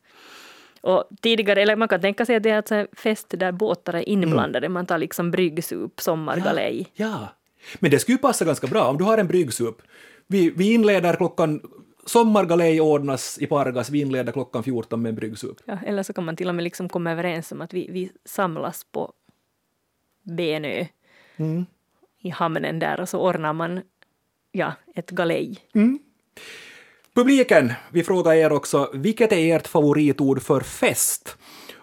Och 0.81 1.03
tidigare, 1.21 1.61
eller 1.61 1.75
man 1.75 1.87
kan 1.87 2.01
tänka 2.01 2.25
sig 2.25 2.35
att 2.35 2.43
det 2.43 2.49
är 2.49 2.57
alltså 2.57 2.75
en 2.75 2.87
fest 2.93 3.27
där 3.29 3.51
båtar 3.51 3.93
är 3.93 4.09
inblandade, 4.09 4.69
man 4.69 4.85
tar 4.85 4.97
liksom 4.97 5.31
bryggsup, 5.31 6.01
sommargalej. 6.01 6.87
Ja, 6.93 7.27
men 7.79 7.91
det 7.91 7.99
skulle 7.99 8.15
ju 8.15 8.21
passa 8.21 8.45
ganska 8.45 8.67
bra 8.67 8.87
om 8.87 8.97
du 8.97 9.03
har 9.03 9.17
en 9.17 9.27
bryggsup. 9.27 9.81
Vi, 10.27 10.49
vi 10.49 10.73
inleder 10.73 11.15
klockan, 11.15 11.61
sommargalej 12.09 12.81
ordnas 12.81 13.37
i 13.41 13.47
Pargas, 13.47 13.89
vi 13.89 14.01
inleder 14.01 14.31
klockan 14.31 14.63
14 14.63 15.01
med 15.01 15.09
en 15.09 15.15
bryggsup. 15.15 15.57
Ja, 15.65 15.77
eller 15.85 16.03
så 16.03 16.13
kan 16.13 16.25
man 16.25 16.35
till 16.35 16.49
och 16.49 16.55
med 16.55 16.63
liksom 16.63 16.89
komma 16.89 17.11
överens 17.11 17.51
om 17.51 17.61
att 17.61 17.73
vi, 17.73 17.87
vi 17.91 18.11
samlas 18.25 18.85
på 18.91 19.13
Benö 20.23 20.85
Mm. 21.39 21.65
i 22.21 22.29
hamnen 22.29 22.79
där 22.79 22.99
och 22.99 23.09
så 23.09 23.19
ordnar 23.19 23.53
man 23.53 23.81
ja, 24.51 24.73
ett 24.95 25.09
galej. 25.09 25.57
Publiken, 27.15 27.73
vi 27.91 28.03
frågar 28.03 28.33
er 28.33 28.51
också, 28.51 28.89
vilket 28.93 29.31
är 29.31 29.55
ert 29.55 29.67
favoritord 29.67 30.41
för 30.41 30.61
fest? 30.61 31.37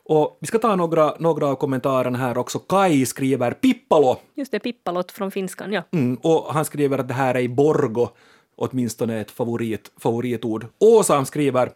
Och 0.08 0.38
vi 0.40 0.46
ska 0.46 0.58
ta 0.58 0.76
några, 0.76 1.14
några 1.18 1.46
av 1.46 1.54
kommentarerna 1.54 2.18
här 2.18 2.38
också. 2.38 2.58
Kai 2.58 3.06
skriver 3.06 3.50
pippalo, 3.50 4.16
Just 4.34 4.52
det, 4.52 4.58
pippalott 4.58 5.12
från 5.12 5.30
finskan, 5.30 5.72
ja. 5.72 5.82
mm, 5.92 6.16
och 6.22 6.54
han 6.54 6.64
skriver 6.64 6.98
att 6.98 7.08
det 7.08 7.14
här 7.14 7.34
är 7.34 7.40
i 7.40 7.48
Borgo, 7.48 8.08
åtminstone 8.56 9.20
ett 9.20 9.30
favorit, 9.30 9.90
favoritord. 9.96 10.66
Åsa 10.78 11.24
skriver 11.24 11.70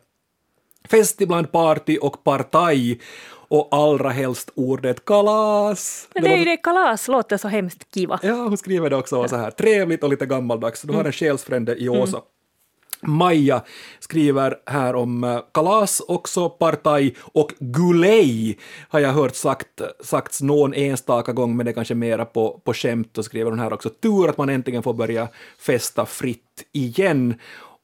fest 0.88 1.20
ibland 1.20 1.52
party 1.52 1.98
och 1.98 2.24
partaj 2.24 3.00
och 3.48 3.68
allra 3.70 4.10
helst 4.10 4.50
ordet 4.54 5.04
kalas. 5.04 6.08
Men 6.14 6.22
det 6.22 6.28
är 6.28 6.38
ju 6.38 6.44
det, 6.44 6.56
kalas 6.56 7.08
låter 7.08 7.36
så 7.36 7.48
hemskt 7.48 7.94
kiva. 7.94 8.20
Ja, 8.22 8.34
hon 8.34 8.56
skriver 8.56 8.90
det 8.90 8.96
också 8.96 9.28
så 9.28 9.36
här, 9.36 9.50
trevligt 9.50 10.02
och 10.02 10.10
lite 10.10 10.26
gammaldags. 10.26 10.82
Du 10.82 10.92
har 10.92 11.04
en 11.04 11.12
själsfrände 11.12 11.76
i 11.76 11.88
Åsa. 11.88 12.22
Maja 13.02 13.64
skriver 13.98 14.58
här 14.66 14.94
om 14.94 15.24
eh, 15.24 15.40
kalas 15.52 16.00
också, 16.00 16.50
partaj 16.50 17.16
och 17.20 17.54
gulej 17.58 18.58
har 18.88 19.00
jag 19.00 19.12
hört 19.12 19.34
sagt, 19.34 19.82
sagts 20.00 20.42
någon 20.42 20.74
enstaka 20.74 21.32
gång, 21.32 21.56
men 21.56 21.66
det 21.66 21.72
är 21.72 21.74
kanske 21.74 21.94
mera 21.94 22.24
på, 22.24 22.60
på 22.64 22.74
skämt. 22.74 23.18
Och 23.18 23.24
skriver 23.24 23.50
hon 23.50 23.60
här 23.60 23.72
också, 23.72 23.88
tur 23.88 24.28
att 24.28 24.38
man 24.38 24.48
äntligen 24.48 24.82
får 24.82 24.94
börja 24.94 25.28
festa 25.58 26.06
fritt 26.06 26.64
igen. 26.72 27.34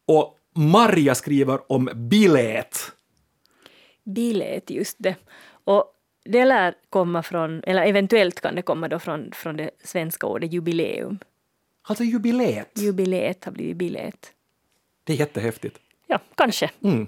Och 0.06 0.36
Marja 0.54 1.14
skriver 1.14 1.72
om 1.72 1.90
bilet. 1.94 2.78
Bilet, 4.04 4.70
just 4.70 4.96
det. 4.98 5.14
Och 5.64 5.84
det 6.24 6.44
lär 6.44 6.74
komma 6.90 7.22
från, 7.22 7.62
eller 7.66 7.82
eventuellt 7.82 8.40
kan 8.40 8.54
det 8.54 8.62
komma 8.62 8.88
då 8.88 8.98
från, 8.98 9.32
från 9.32 9.56
det 9.56 9.70
svenska 9.84 10.26
ordet 10.26 10.52
jubileum. 10.52 11.18
Alltså 11.88 12.04
jubileet. 12.04 12.70
Jubileet 12.74 13.44
har 13.44 13.52
blivit 13.52 13.76
bilet. 13.76 14.32
Det 15.06 15.12
är 15.12 15.16
jättehäftigt. 15.16 15.78
Ja, 16.06 16.18
kanske. 16.34 16.70
Mm. 16.82 17.06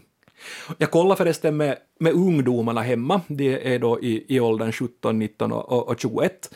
Jag 0.78 0.90
kollar 0.90 1.16
förresten 1.16 1.56
med, 1.56 1.78
med 2.00 2.12
ungdomarna 2.12 2.82
hemma, 2.82 3.20
det 3.28 3.74
är 3.74 3.78
då 3.78 4.00
i, 4.00 4.36
i 4.36 4.40
åldern 4.40 4.72
17, 4.72 5.18
19 5.18 5.52
och, 5.52 5.88
och 5.88 6.00
21. 6.00 6.54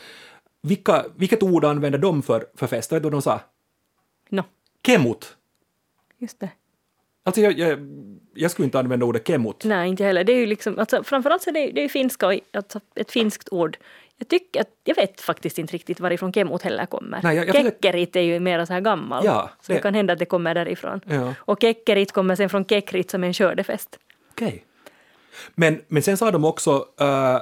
Vilka, 0.61 1.05
vilket 1.15 1.43
ord 1.43 1.65
använder 1.65 1.99
de 1.99 2.21
för, 2.21 2.45
för 2.55 2.67
fest? 2.67 2.91
Vet 2.91 3.03
du 3.03 3.03
vad 3.03 3.13
de 3.13 3.21
sa? 3.21 3.39
No, 4.29 4.43
Kemut. 4.85 5.37
just 6.17 6.39
det. 6.39 6.49
Alltså 7.25 7.41
jag, 7.41 7.59
jag, 7.59 7.79
jag 8.33 8.51
skulle 8.51 8.65
inte 8.65 8.79
använda 8.79 9.05
ordet 9.05 9.27
kemut. 9.27 9.63
Nej, 9.63 9.89
inte 9.89 10.03
heller. 10.03 10.23
Det 10.23 10.33
är 10.33 10.37
ju 10.37 10.45
liksom, 10.45 10.79
alltså, 10.79 11.03
framförallt 11.03 11.41
så 11.41 11.49
är 11.49 11.53
det, 11.53 11.71
det 11.71 11.83
är 11.83 11.89
finska, 11.89 12.39
alltså, 12.53 12.79
ett 12.95 13.11
finskt 13.11 13.49
ord. 13.51 13.77
Jag 14.17 14.27
tycker 14.27 14.61
att, 14.61 14.69
jag 14.83 14.95
vet 14.95 15.21
faktiskt 15.21 15.57
inte 15.57 15.73
riktigt 15.73 15.99
varifrån 15.99 16.33
kemut 16.33 16.61
heller 16.61 16.85
kommer. 16.85 17.19
Nej, 17.23 17.35
jag- 17.35 17.47
jag 17.47 17.55
Kekkerit 17.55 18.15
är 18.15 18.21
ju 18.21 18.39
mer 18.39 18.65
så 18.65 18.73
här 18.73 18.81
gammal. 18.81 19.25
Ja, 19.25 19.49
så 19.61 19.71
det 19.71 19.77
det- 19.77 19.81
kan 19.81 19.93
hända 19.93 20.13
att 20.13 20.19
det 20.19 20.25
kommer 20.25 20.53
därifrån. 20.55 21.01
Ja. 21.05 21.33
Och 21.37 21.57
kekkerit 21.61 22.11
kommer 22.11 22.35
sen 22.35 22.49
från 22.49 22.65
kekrit 22.65 23.11
som 23.11 23.23
är 23.23 23.27
en 23.27 23.33
skördefest. 23.33 23.99
Okej. 24.31 24.65
Men, 25.55 25.81
men 25.87 26.03
sen 26.03 26.17
sa 26.17 26.31
de 26.31 26.45
också 26.45 26.85
äh, 26.99 27.37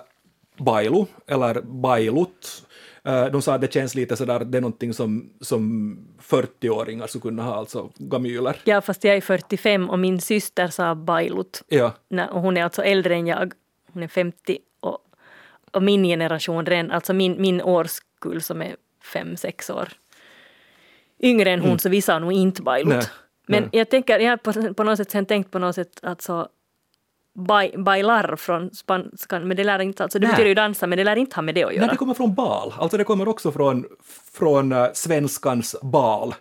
bailu, 0.58 1.06
eller 1.28 1.62
bailut. 1.62 2.64
Äh, 3.06 3.26
de 3.26 3.42
sa 3.42 3.54
att 3.54 3.62
det 3.62 3.74
känns 3.74 3.96
lite 3.96 4.16
sådär, 4.16 4.40
det 4.40 4.58
är 4.58 4.62
någonting 4.62 4.94
som, 4.94 5.30
som 5.42 5.98
40-åringar 6.22 7.08
skulle 7.08 7.22
kunna 7.22 7.44
ha, 7.44 7.56
alltså 7.56 7.90
gamyler. 7.98 8.56
Ja, 8.64 8.82
fast 8.82 9.04
jag 9.04 9.16
är 9.16 9.22
45 9.22 9.90
och 9.90 10.00
min 10.00 10.22
syster 10.22 10.68
sa 10.68 10.96
bailut. 10.96 11.64
Ja, 11.68 11.92
och 12.32 12.42
hon 12.42 12.58
är 12.58 12.64
alltså 12.64 12.84
äldre 12.84 13.16
än 13.16 13.28
jag. 13.28 13.54
Hon 13.94 14.04
är 14.04 14.08
50 14.08 14.58
och, 15.72 15.84
min 15.84 16.04
generation, 16.04 16.66
redan, 16.66 16.92
alltså 16.92 17.14
min, 17.14 17.42
min 17.42 17.62
årskull 17.62 18.42
som 18.42 18.62
är 18.62 18.76
fem 19.14 19.38
sex 19.38 19.70
år 19.70 19.90
yngre 21.24 21.52
än 21.52 21.62
hon, 21.62 21.80
så 21.80 21.90
vi 21.90 22.02
sa 22.02 22.20
nog 22.20 22.34
inte 22.34 22.62
bailut. 22.62 22.94
Nej, 22.94 23.06
Men 23.48 23.62
nej. 23.62 23.70
jag 23.72 23.90
tänker, 23.90 24.20
jag 24.20 24.30
har 24.30 24.38
på, 24.38 24.74
på 24.74 24.84
något 24.84 24.98
sätt 24.98 25.12
sen 25.12 25.26
tänkt 25.26 25.52
på 25.52 25.60
något 25.60 25.76
sätt 25.76 26.00
alltså 26.04 26.48
bai, 27.34 27.78
bailar 27.78 28.36
från 28.36 28.74
spanskan, 28.74 29.48
men 29.48 29.58
det 29.58 29.64
lär 29.64 29.80
inte, 29.80 30.04
alltså 30.04 30.20
det 30.20 30.28
Nej. 30.28 30.34
betyder 30.34 30.50
ju 30.50 30.56
dansa, 30.56 30.88
men 30.88 30.98
det 30.98 31.04
lär 31.04 31.16
inte 31.16 31.36
ha 31.36 31.42
med 31.42 31.56
det 31.56 31.64
att 31.64 31.74
göra. 31.74 31.86
Nej, 31.86 31.90
det 31.90 31.98
kommer 31.98 32.14
från 32.14 32.34
bal. 32.34 32.74
Alltså 32.78 32.98
det 32.98 33.04
kommer 33.04 33.28
också 33.28 33.52
från, 33.52 33.86
från 34.34 34.72
äh, 34.72 34.88
svenskans 34.94 35.76
bal. 35.82 36.36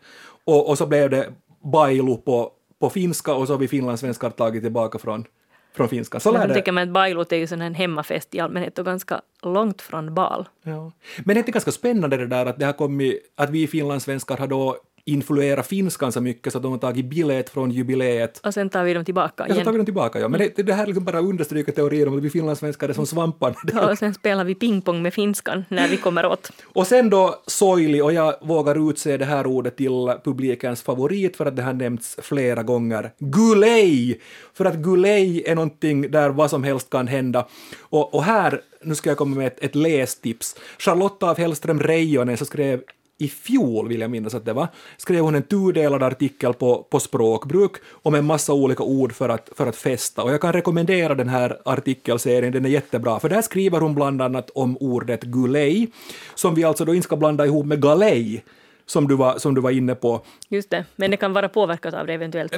Och, 0.45 0.69
och 0.69 0.79
så 0.79 0.87
blev 0.87 1.11
det 1.11 1.33
bailu 1.73 2.17
på, 2.17 2.53
på 2.81 2.91
finska 2.91 3.35
och 3.35 3.47
så 3.47 3.53
har 3.53 3.59
vi 3.59 3.69
finlandssvenskar 3.69 4.31
tagit 4.31 4.63
tillbaka 4.63 4.99
från, 4.99 5.25
från 5.73 5.89
finska. 5.89 6.21
Så 6.21 6.33
Men 6.33 6.41
lär 6.41 6.49
så 6.49 6.49
det. 6.49 6.55
tycker 6.55 6.73
man 6.73 6.83
att 6.83 6.89
bailut 6.89 7.33
är 7.33 7.37
ju 7.37 7.47
sån 7.47 7.61
här 7.61 7.71
hemmafest 7.71 8.35
i 8.35 8.41
allmänhet 8.41 8.79
och 8.79 8.85
ganska 8.85 9.21
långt 9.43 9.83
från 9.83 10.15
bal. 10.15 10.49
Ja. 10.63 10.93
Men 11.25 11.35
det 11.35 11.49
är 11.49 11.53
ganska 11.53 11.73
spännande 11.73 12.17
det 12.17 12.27
där 12.27 12.47
att 12.47 12.59
det 12.59 12.67
har 12.67 12.73
kommit, 12.73 13.33
att 13.37 13.51
vi 13.51 13.67
finlandssvenskar 13.67 14.37
har 14.37 14.47
då 14.47 14.77
influerat 15.05 15.67
finskan 15.67 16.13
så 16.13 16.21
mycket 16.21 16.53
så 16.53 16.59
att 16.59 16.63
de 16.63 16.73
har 16.73 16.79
tagit 16.79 17.05
biljett 17.07 17.51
från 17.51 17.71
jubileet. 17.71 18.41
Och 18.45 18.55
sen 18.55 18.71
tar 18.71 18.85
vi 18.85 18.95
dem 18.95 19.05
tillbaka 19.05 19.35
Ja, 19.43 19.47
så 19.47 19.53
igen. 19.53 19.65
tar 19.65 19.73
vi 19.73 19.79
dem 19.79 19.85
tillbaka, 19.85 20.21
ja. 20.21 20.29
Men 20.29 20.41
det, 20.41 20.63
det 20.63 20.73
här 20.75 20.87
liksom 20.87 21.05
bara 21.05 21.21
understryker 21.21 21.73
teorin 21.73 22.09
om 22.09 22.17
att 22.19 22.23
vi 22.25 22.31
finlandssvenskar 22.31 22.89
är 22.89 22.93
som 22.93 23.07
svamparna. 23.07 23.91
Och 23.91 23.99
sen 23.99 24.15
spelar 24.15 24.45
vi 24.45 24.55
pingpong 24.55 25.03
med 25.03 25.15
finskan 25.15 25.65
när 25.69 25.89
vi 25.89 25.97
kommer 25.97 26.27
åt. 26.27 26.53
Och 26.65 26.87
sen 26.87 27.11
då 27.11 27.43
Soili, 27.47 28.01
och 28.01 28.13
jag 28.13 28.35
vågar 28.43 28.91
utse 28.91 29.17
det 29.17 29.25
här 29.25 29.47
ordet 29.47 29.77
till 29.77 30.13
publikens 30.25 30.83
favorit 30.83 31.37
för 31.37 31.47
att 31.47 31.57
det 31.57 31.63
har 31.63 31.73
nämnts 31.73 32.17
flera 32.23 32.63
gånger. 32.63 33.13
Gulej! 33.19 34.21
För 34.55 34.65
att 34.65 34.75
gulej 34.75 35.45
är 35.47 35.55
någonting 35.55 36.11
där 36.11 36.31
vad 36.31 36.51
som 36.51 36.65
helst 36.65 36.91
kan 36.91 37.09
hända. 37.09 37.47
Och, 37.81 38.15
och 38.15 38.25
här, 38.25 38.61
nu 38.83 38.95
ska 38.95 39.11
jag 39.11 39.19
komma 39.19 39.37
med 39.37 39.47
ett, 39.47 39.65
ett 39.65 39.75
lästips. 39.75 40.57
Charlotta 40.79 41.31
af 41.31 41.39
Hellström 41.39 41.81
Reijonen 41.81 42.37
så 42.37 42.45
skrev 42.45 42.83
i 43.21 43.29
fjol, 43.29 43.89
vill 43.89 44.01
jag 44.01 44.11
minnas 44.11 44.35
att 44.35 44.45
det 44.45 44.53
var, 44.53 44.69
skrev 44.97 45.25
hon 45.25 45.35
en 45.35 45.43
tudelad 45.43 46.03
artikel 46.03 46.55
på, 46.55 46.87
på 46.91 47.01
språkbruk 47.01 47.73
om 48.03 48.15
en 48.15 48.25
massa 48.25 48.53
olika 48.53 48.83
ord 48.83 49.13
för 49.13 49.29
att, 49.29 49.51
för 49.57 49.67
att 49.67 49.77
festa. 49.77 50.23
Och 50.23 50.33
jag 50.33 50.41
kan 50.41 50.53
rekommendera 50.53 51.15
den 51.15 51.29
här 51.29 51.59
artikelserien, 51.65 52.53
den 52.53 52.65
är 52.65 52.69
jättebra, 52.69 53.21
för 53.21 53.29
där 53.29 53.43
skriver 53.43 53.81
hon 53.81 53.95
bland 53.95 54.23
annat 54.23 54.51
om 54.51 54.77
ordet 54.77 55.23
gulej, 55.23 55.89
som 56.35 56.55
vi 56.55 56.65
alltså 56.65 56.85
då 56.85 56.95
inte 56.95 57.05
ska 57.05 57.17
blanda 57.17 57.47
ihop 57.47 57.67
med 57.67 57.83
galej, 57.83 58.45
som 58.87 59.09
du 59.09 59.17
var, 59.17 59.39
som 59.39 59.55
du 59.55 59.61
var 59.61 59.71
inne 59.71 59.95
på. 59.95 60.21
Just 60.49 60.71
det, 60.71 60.85
men 60.97 61.11
det 61.11 61.17
kan 61.17 61.33
vara 61.33 61.49
påverkat 61.49 61.95
av 61.95 62.07
det 62.07 62.13
eventuellt. 62.13 62.53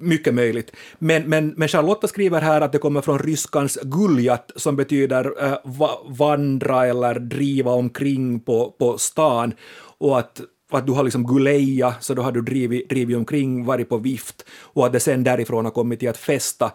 Mycket 0.00 0.34
möjligt. 0.34 0.72
Men, 0.98 1.22
men, 1.22 1.54
men 1.56 1.68
Charlotta 1.68 2.08
skriver 2.08 2.40
här 2.40 2.60
att 2.60 2.72
det 2.72 2.78
kommer 2.78 3.00
från 3.00 3.18
ryskans 3.18 3.78
guljat 3.82 4.50
som 4.56 4.76
betyder 4.76 5.44
eh, 5.44 5.58
va, 5.64 5.90
vandra 6.08 6.86
eller 6.86 7.14
driva 7.14 7.70
omkring 7.70 8.40
på, 8.40 8.74
på 8.78 8.98
stan 8.98 9.54
och 9.98 10.18
att 10.18 10.40
att 10.72 10.86
du 10.86 10.92
har 10.92 11.04
liksom 11.04 11.26
guleja, 11.26 11.94
så 12.00 12.14
då 12.14 12.22
har 12.22 12.32
du 12.32 12.42
drivit, 12.42 12.88
drivit 12.88 13.16
omkring, 13.16 13.64
varit 13.64 13.88
på 13.88 13.96
vift 13.96 14.44
och 14.62 14.86
att 14.86 14.92
det 14.92 15.00
sen 15.00 15.24
därifrån 15.24 15.64
har 15.64 15.72
kommit 15.72 16.00
till 16.00 16.08
att 16.08 16.16
festa, 16.16 16.72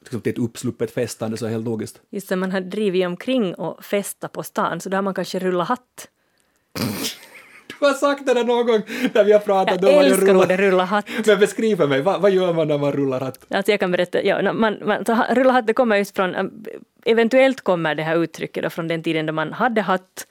liksom 0.00 0.20
till 0.20 0.32
ett 0.32 0.38
uppsluppet 0.38 0.90
festande, 0.90 1.36
så 1.36 1.46
helt 1.46 1.64
logiskt. 1.64 2.00
Just 2.10 2.28
det, 2.28 2.36
man 2.36 2.52
har 2.52 2.60
drivit 2.60 3.06
omkring 3.06 3.54
och 3.54 3.84
festat 3.84 4.32
på 4.32 4.42
stan, 4.42 4.80
så 4.80 4.88
då 4.88 4.96
har 4.96 5.02
man 5.02 5.14
kanske 5.14 5.38
rullat 5.38 5.68
hatt. 5.68 6.08
Du 7.82 7.86
har 7.86 7.94
sagt 7.94 8.26
det 8.26 8.34
där 8.34 8.44
någon 8.44 8.66
gång 8.66 8.82
när 9.12 9.24
vi 9.24 9.32
har 9.32 9.40
pratat 9.40 9.84
om 9.84 9.94
vad 9.94 10.04
det 10.04 10.16
rullar. 10.16 10.34
ordet 10.34 10.60
rulla 10.60 10.84
hatt. 10.84 11.06
Men 11.26 11.38
beskriv 11.38 11.76
för 11.76 11.86
mig, 11.86 12.00
vad, 12.00 12.20
vad 12.20 12.30
gör 12.30 12.52
man 12.52 12.68
när 12.68 12.78
man 12.78 12.92
rullar 12.92 13.20
hatt? 13.20 13.46
Alltså 13.50 13.72
jag 13.72 13.80
kan 13.80 13.90
berätta, 13.90 14.22
ja, 14.22 14.52
man, 14.52 14.78
man, 14.84 15.04
så 15.04 15.24
rulla 15.30 15.52
hatt 15.52 15.66
det 15.66 15.72
kommer 15.72 15.96
just 15.96 16.16
från, 16.16 16.34
äh, 16.34 16.44
eventuellt 17.04 17.60
kommer 17.60 17.94
det 17.94 18.02
här 18.02 18.16
uttrycket 18.16 18.62
då 18.62 18.70
från 18.70 18.88
den 18.88 19.02
tiden 19.02 19.26
då 19.26 19.32
man 19.32 19.52
hade 19.52 19.80
hatt, 19.80 20.26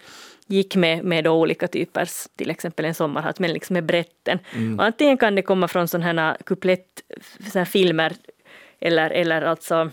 gick 0.48 0.76
med, 0.76 1.04
med 1.04 1.24
då 1.24 1.32
olika 1.32 1.68
typers, 1.68 2.28
till 2.36 2.50
exempel 2.50 2.86
en 2.86 2.94
sommarhatt, 2.94 3.40
men 3.40 3.54
liksom 3.54 3.74
med 3.74 3.86
brätten. 3.86 4.40
Och 4.78 4.86
antingen 4.86 5.18
kan 5.18 5.36
det 5.36 5.42
komma 5.42 5.68
från 5.68 5.88
sådana 5.88 6.22
här 6.22 6.38
kuplett, 6.46 7.02
så 7.52 7.58
här 7.60 7.66
filmer, 7.66 8.14
eller, 8.80 9.10
eller 9.10 9.42
alltså 9.42 9.90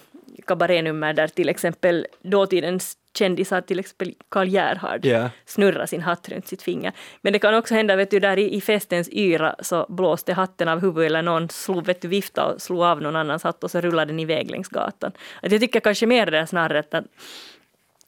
kabarénummer 0.46 1.12
där 1.12 1.28
till 1.28 1.48
exempel 1.48 2.06
dåtidens 2.22 2.96
kändisar, 3.18 3.60
till 3.60 3.78
exempel 3.78 4.14
Karl 4.28 4.48
Gerhard, 4.48 5.04
Ja. 5.04 5.30
snurra 5.46 5.86
sin 5.86 6.02
hatt 6.02 6.28
runt 6.28 6.46
sitt 6.48 6.62
finger. 6.62 6.92
Men 7.22 7.32
det 7.32 7.38
kan 7.38 7.54
också 7.54 7.74
hända, 7.74 7.96
vet 7.96 8.10
du, 8.10 8.20
där 8.20 8.38
i, 8.38 8.54
i 8.54 8.60
festens 8.60 9.08
yra 9.12 9.54
så 9.62 9.86
blåste 9.88 10.32
hatten 10.32 10.68
av 10.68 10.80
huvudet 10.80 11.06
eller 11.06 11.22
någon 11.22 11.48
slog, 11.48 11.86
vet 11.86 12.00
du, 12.00 12.08
vifta 12.08 12.44
och 12.44 12.62
slog 12.62 12.82
av 12.82 13.02
någon 13.02 13.16
annans 13.16 13.42
hatt 13.42 13.64
och 13.64 13.70
så 13.70 13.80
rullade 13.80 14.12
den 14.12 14.20
iväg 14.20 14.50
längs 14.50 14.68
gatan. 14.68 15.12
Att 15.42 15.52
jag 15.52 15.60
tycker 15.60 15.80
kanske 15.80 16.06
mer 16.06 16.26
det 16.26 16.38
är 16.38 16.46
snarare 16.46 16.78
att 16.78 17.04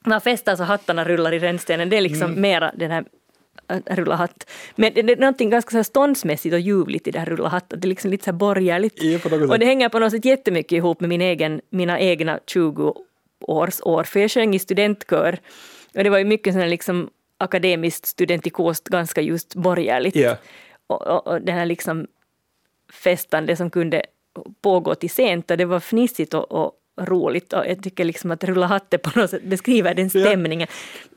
när 0.05 0.21
festar 0.21 0.57
så 0.57 0.63
hattarna 0.63 1.05
rullar 1.05 1.33
i 1.33 1.39
rännstenen, 1.39 1.89
det 1.91 1.97
är 1.97 2.01
liksom 2.01 2.41
mera 2.41 2.73
den 2.77 2.91
här 2.91 3.05
äh, 3.69 3.97
rulla 3.97 4.15
hatt. 4.17 4.51
Men 4.77 4.93
det, 4.95 5.01
är 5.13 5.17
någonting 5.17 5.51
ganska 5.51 5.71
så 5.71 5.85
ståndsmässigt 5.85 6.53
och 6.53 6.61
ljuvligt 6.61 7.09
i 7.09 7.11
det 7.11 7.19
här 7.19 7.27
rulla 7.27 7.49
hatt. 7.49 7.71
Det 7.77 7.87
är 7.87 7.89
liksom 7.89 8.11
lite 8.11 8.25
så 8.25 8.31
här 8.31 8.39
borgerligt. 8.39 9.03
Ja. 9.03 9.19
Och 9.51 9.59
det 9.59 9.67
hänger 9.67 9.89
på 9.89 9.99
något 9.99 10.13
sätt 10.13 10.25
jättemycket 10.25 10.73
ihop 10.73 11.01
med 11.01 11.09
min 11.09 11.21
egen, 11.21 11.61
mina 11.71 12.01
egna 12.01 12.39
20 12.47 12.95
års 13.41 13.81
år. 13.83 14.05
För 14.05 14.21
jag 14.21 14.31
sjöng 14.31 14.55
i 14.55 14.59
studentkör 14.59 15.39
och 15.95 16.05
det 16.05 16.11
var 16.11 16.19
ju 16.19 16.25
mycket 16.25 16.55
här 16.55 16.69
liksom 16.69 17.11
akademiskt 17.39 18.07
studentikost, 18.07 18.89
ganska 18.89 19.21
just 19.21 19.55
borgerligt. 19.55 20.17
Ja. 20.17 20.37
Och, 20.87 21.07
och, 21.07 21.27
och 21.27 21.43
det 21.43 21.53
här 21.53 21.67
liksom 21.67 22.07
festande 22.93 23.57
som 23.57 23.71
kunde 23.71 24.03
pågå 24.63 24.95
till 24.95 25.11
sent 25.11 25.51
och 25.51 25.57
det 25.57 25.65
var 25.65 25.81
fnissigt 25.81 26.35
och, 26.35 26.53
och 26.53 26.73
roligt 27.01 27.53
och 27.53 27.67
jag 27.67 27.83
tycker 27.83 28.05
liksom 28.05 28.31
att 28.31 28.45
rulla 28.45 28.67
hatte 28.67 28.99
på 28.99 29.21
något 29.21 29.31
sätt 29.31 29.45
beskriver 29.45 29.95
den 29.95 30.11
Ja. 30.15 30.27
stämningen. 30.27 30.69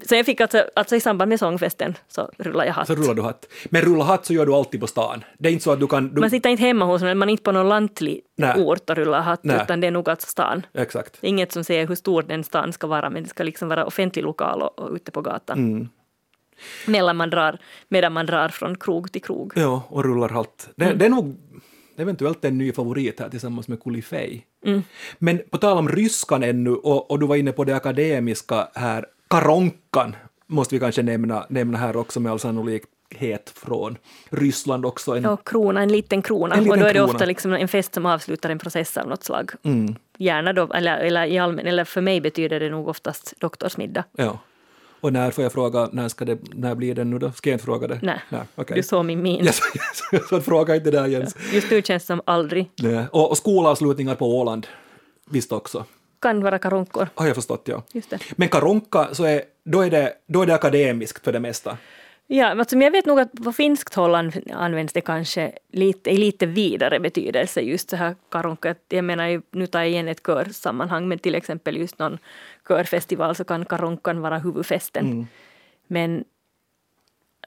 Så 0.09 0.15
jag 0.15 0.25
fick 0.25 0.41
alltså, 0.41 0.65
alltså 0.75 0.95
i 0.95 0.99
samband 0.99 1.29
med 1.29 1.39
sångfesten 1.39 1.97
så 2.07 2.31
rullade 2.37 2.65
jag 2.67 2.73
hatt. 2.73 2.87
Så 2.87 2.95
rullar 2.95 3.13
du 3.13 3.21
hatt. 3.21 3.47
Men 3.69 3.81
rulla 3.81 4.03
hatt 4.03 4.25
så 4.25 4.33
gör 4.33 4.45
du 4.45 4.53
alltid 4.53 4.79
på 4.81 4.87
stan. 4.87 5.23
Det 5.39 5.49
är 5.49 5.53
inte 5.53 5.63
så 5.63 5.71
att 5.71 5.79
du 5.79 5.87
kan... 5.87 6.13
Du, 6.13 6.21
Man 6.21 6.29
sitter 6.29 6.49
inte 6.49 6.63
hemma 6.63 6.85
hos 6.85 7.01
någon, 7.01 7.17
man 7.17 7.29
är 7.29 7.31
inte 7.31 7.43
på 7.43 7.51
någon 7.51 7.69
lantlig 7.69 8.21
Nej. 8.37 8.61
ort 8.63 8.89
och 8.89 8.95
rullar 8.95 9.21
hatt 9.21 9.43
Nej. 9.43 9.59
utan 9.63 9.79
det 9.81 9.87
är 9.87 9.91
nog 9.91 10.09
alltså 10.09 10.27
stan. 10.27 10.65
Exakt. 10.73 11.17
Inget 11.21 11.51
som 11.51 11.63
säger 11.63 11.87
hur 11.87 11.95
stor 11.95 12.21
den 12.23 12.43
stan 12.43 12.73
ska 12.73 12.87
vara 12.87 13.09
men 13.09 13.23
det 13.23 13.29
ska 13.29 13.43
liksom 13.43 13.67
vara 13.69 13.85
offentlig 13.85 14.23
lokal 14.23 14.61
och, 14.61 14.79
och 14.79 14.95
ute 14.95 15.11
på 15.11 15.21
gatan. 15.21 15.57
Mm. 15.57 15.89
Medan 16.87 17.15
man 17.17 17.29
drar, 17.29 17.57
medan 17.89 18.13
man 18.13 18.25
drar 18.25 18.49
från 18.49 18.77
krog 18.77 19.11
till 19.11 19.21
krog. 19.21 19.53
Ja, 19.55 19.83
och 19.89 20.03
rullar 20.03 20.29
hatt. 20.29 20.69
Det, 20.75 20.93
det 20.93 21.05
är 21.05 21.09
nog 21.09 21.35
eventuellt 21.97 22.45
en 22.45 22.57
ny 22.57 22.71
favorit 22.71 23.19
här 23.19 23.29
tillsammans 23.29 23.67
med 23.67 23.83
Kulifej. 23.83 24.45
Men 25.19 25.41
på 25.49 25.57
tal 25.57 25.77
om 25.77 25.89
ryskan 25.89 26.43
ännu, 26.43 26.69
och, 26.71 27.11
och 27.11 27.19
du 27.19 27.25
var 27.27 27.35
inne 27.35 27.51
på 27.51 27.63
det 27.63 27.75
akademiska 27.75 28.67
här, 28.75 29.05
karonkan 29.29 30.15
måste 30.47 30.75
vi 30.75 30.79
kanske 30.79 31.03
nämna, 31.03 31.45
nämna 31.49 31.77
här 31.77 31.97
också 31.97 32.19
med 32.19 32.31
all 32.31 32.39
sannolikhet 32.39 33.53
från 33.55 33.97
Ryssland 34.29 34.85
också. 34.85 35.17
En, 35.17 35.25
Och 35.25 35.47
krona, 35.47 35.81
en 35.81 35.89
liten 35.89 36.21
krona. 36.21 36.55
En 36.55 36.63
liten 36.63 36.71
och 36.71 36.77
då 36.79 36.85
är 36.85 36.93
det 36.93 36.99
krona. 36.99 37.11
ofta 37.13 37.25
liksom 37.25 37.53
en 37.53 37.67
fest 37.67 37.93
som 37.93 38.05
avslutar 38.05 38.49
en 38.49 38.59
process 38.59 38.97
av 38.97 39.07
något 39.07 39.23
slag. 39.23 39.51
Mm, 39.63 39.95
Gärna 40.17 40.53
då, 40.53 40.73
eller, 40.73 40.97
eller, 40.97 41.25
i 41.25 41.37
allmän, 41.37 41.67
eller 41.67 41.83
för 41.85 42.01
mig 42.01 42.21
betyder 42.21 42.59
det 42.59 42.69
nog 42.69 42.87
oftast 42.87 43.33
doktorsmiddag. 43.39 44.03
ja. 44.17 44.39
Och 45.03 45.13
när 45.13 45.31
får 45.31 45.43
jag 45.43 45.53
fråga, 45.53 45.89
när, 45.91 46.09
ska 46.09 46.25
det, 46.25 46.37
när 46.53 46.75
blir 46.75 46.95
det 46.95 47.03
nu 47.03 47.19
då? 47.19 47.31
Ska 47.31 47.49
jag 47.49 47.55
inte 47.55 47.65
fråga 47.65 47.87
det? 47.87 47.99
Nej, 48.01 48.21
Nej 48.29 48.41
okej. 48.55 48.75
du 48.75 48.83
såg 48.83 49.05
min 49.05 49.21
min. 49.21 49.45
Yes, 49.45 49.61
yes, 50.13 50.29
så 50.29 50.41
fråga 50.41 50.75
inte 50.75 50.91
där 50.91 51.07
Jens. 51.07 51.35
Just 51.53 51.71
nu 51.71 51.81
känns 51.81 52.03
det 52.03 52.07
som 52.07 52.21
aldrig. 52.25 52.69
Nej. 52.75 53.05
Och, 53.11 53.29
och 53.29 53.37
skolavslutningar 53.37 54.15
på 54.15 54.39
Åland, 54.39 54.67
visst 55.29 55.51
också. 55.51 55.85
kan 56.21 56.43
vara 56.43 56.59
karonkor. 56.59 57.07
Har 57.15 57.25
jag 57.25 57.35
förstått, 57.35 57.61
ja. 57.65 57.83
Just 57.93 58.09
det. 58.09 58.19
Men 58.35 58.49
karonka, 58.49 59.07
så 59.11 59.23
är, 59.23 59.41
då, 59.65 59.81
är 59.81 59.89
det, 59.89 60.13
då 60.27 60.41
är 60.41 60.45
det 60.45 60.55
akademiskt 60.55 61.23
för 61.23 61.31
det 61.31 61.39
mesta. 61.39 61.77
Ja, 62.27 62.47
alltså, 62.59 62.77
men 62.77 62.85
jag 62.85 62.91
vet 62.91 63.05
nog 63.05 63.19
att 63.19 63.31
på 63.43 63.51
finskt 63.51 63.93
håll 63.93 64.15
an- 64.15 64.31
används 64.53 64.93
det 64.93 65.01
kanske 65.01 65.51
lite, 65.71 66.09
i 66.09 66.17
lite 66.17 66.45
vidare 66.45 66.99
betydelse, 66.99 67.61
just 67.61 67.89
så 67.89 67.95
här 67.95 68.15
karonka. 68.31 68.75
Jag 68.89 69.05
menar, 69.05 69.41
nu 69.51 69.67
tar 69.67 69.79
jag 69.79 69.89
igen 69.89 70.07
ett 70.07 70.23
körsammanhang, 70.23 71.07
men 71.07 71.19
till 71.19 71.35
exempel 71.35 71.77
just 71.77 71.99
någon 71.99 72.17
körfestival 72.67 73.35
så 73.35 73.43
kan 73.43 73.65
karonkan 73.65 74.21
vara 74.21 74.37
huvudfesten. 74.37 75.27
Men 75.87 76.23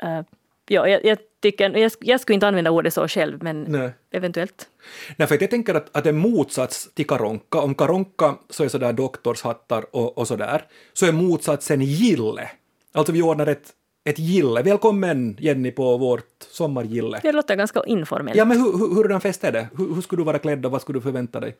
äh, 0.02 0.20
ja, 0.68 0.88
jag, 0.88 1.04
jag, 1.04 1.18
tycker, 1.40 1.76
jag, 1.76 1.92
jag 2.00 2.20
skulle 2.20 2.34
inte 2.34 2.48
använda 2.48 2.70
ordet 2.70 2.94
så 2.94 3.08
själv, 3.08 3.42
men 3.42 3.62
Nej. 3.62 3.90
eventuellt. 4.10 4.68
Nej, 5.16 5.28
för 5.28 5.38
jag 5.40 5.50
tänker 5.50 5.74
att, 5.74 5.96
att 5.96 6.06
en 6.06 6.16
motsats 6.18 6.94
till 6.94 7.06
karonka, 7.06 7.58
om 7.58 7.74
karonka 7.74 8.34
så 8.50 8.64
är 8.64 8.68
sådär 8.68 8.92
doktorshattar 8.92 9.96
och, 9.96 10.18
och 10.18 10.28
sådär, 10.28 10.64
så 10.92 11.06
är 11.06 11.12
motsatsen 11.12 11.82
gille. 11.82 12.50
Alltså 12.92 13.12
vi 13.12 13.22
ordnar 13.22 13.46
ett, 13.46 13.72
ett 14.06 14.18
gille. 14.18 14.62
Välkommen 14.62 15.36
Jenny 15.40 15.70
på 15.70 15.96
vårt 15.96 16.42
sommargille. 16.50 17.20
Det 17.22 17.32
låter 17.32 17.56
ganska 17.56 17.82
informellt. 17.86 18.38
Ja, 18.38 18.44
men 18.44 18.58
hur, 18.58 18.72
hur, 18.72 18.94
hurdan 18.94 19.20
fest 19.20 19.44
är 19.44 19.52
det? 19.52 19.68
Hur, 19.78 19.94
hur 19.94 20.02
skulle 20.02 20.20
du 20.20 20.24
vara 20.24 20.38
klädd 20.38 20.66
och 20.66 20.72
vad 20.72 20.82
skulle 20.82 20.98
du 20.98 21.02
förvänta 21.02 21.40
dig? 21.40 21.56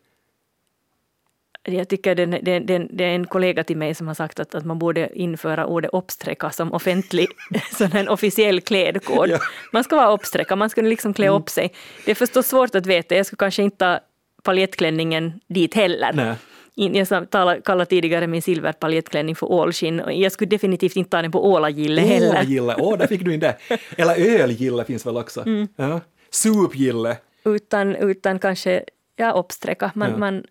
Jag 1.62 1.88
tycker 1.88 2.14
det, 2.14 2.26
det, 2.26 2.58
det, 2.58 2.78
det 2.90 3.04
är 3.04 3.14
en 3.14 3.26
kollega 3.26 3.64
till 3.64 3.76
mig 3.76 3.94
som 3.94 4.06
har 4.06 4.14
sagt 4.14 4.40
att, 4.40 4.54
att 4.54 4.64
man 4.64 4.78
borde 4.78 5.18
införa 5.18 5.66
ordet 5.66 5.90
uppsträcka 5.92 6.50
som 6.50 6.72
offentlig, 6.72 7.26
sån 7.72 7.92
här 7.92 8.08
officiell 8.08 8.60
klädkod. 8.60 9.28
Ja. 9.28 9.38
Man 9.72 9.84
ska 9.84 9.96
vara 9.96 10.12
uppsträcka, 10.12 10.56
man 10.56 10.70
ska 10.70 10.80
liksom 10.80 11.14
klä 11.14 11.28
upp 11.28 11.48
sig. 11.48 11.72
Det 12.04 12.10
är 12.10 12.14
förstås 12.14 12.46
svårt 12.46 12.74
att 12.74 12.86
veta, 12.86 13.16
jag 13.16 13.26
skulle 13.26 13.38
kanske 13.38 13.62
inte 13.62 13.76
ta 13.76 14.00
paljettklänningen 14.42 15.40
dit 15.48 15.74
heller. 15.74 16.12
Nej. 16.12 16.34
Jag 16.78 17.64
kallade 17.64 17.86
tidigare 17.86 18.26
min 18.26 18.42
silverpaljettklänning 18.42 19.36
för 19.36 19.46
ålskinn 19.52 20.00
och 20.00 20.12
jag 20.12 20.32
skulle 20.32 20.48
definitivt 20.48 20.96
inte 20.96 21.10
ta 21.10 21.22
den 21.22 21.32
på 21.32 21.46
ålagille 21.50 22.00
heller. 22.00 22.30
Ålagille, 22.30 22.74
åh, 22.78 22.98
där 22.98 23.06
fick 23.06 23.24
du 23.24 23.34
in 23.34 23.40
det. 23.40 23.56
Eller 23.96 24.40
ölgille 24.40 24.84
finns 24.84 25.06
väl 25.06 25.16
också. 25.16 25.40
Mm. 25.46 25.68
Ja. 25.76 26.00
Supgille. 26.30 27.16
Utan, 27.44 27.96
utan 27.96 28.38
kanske 28.38 28.84
ja, 29.16 29.32
uppsträcka. 29.32 29.90
Man, 29.94 30.10
Ja. 30.10 30.16
man, 30.16 30.44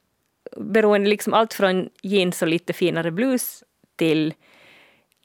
beroende 0.58 1.10
liksom 1.10 1.34
allt 1.34 1.54
från 1.54 1.90
jeans 2.02 2.42
och 2.42 2.48
lite 2.48 2.74
finare 2.74 3.12
blus 3.12 3.64
till 3.96 4.34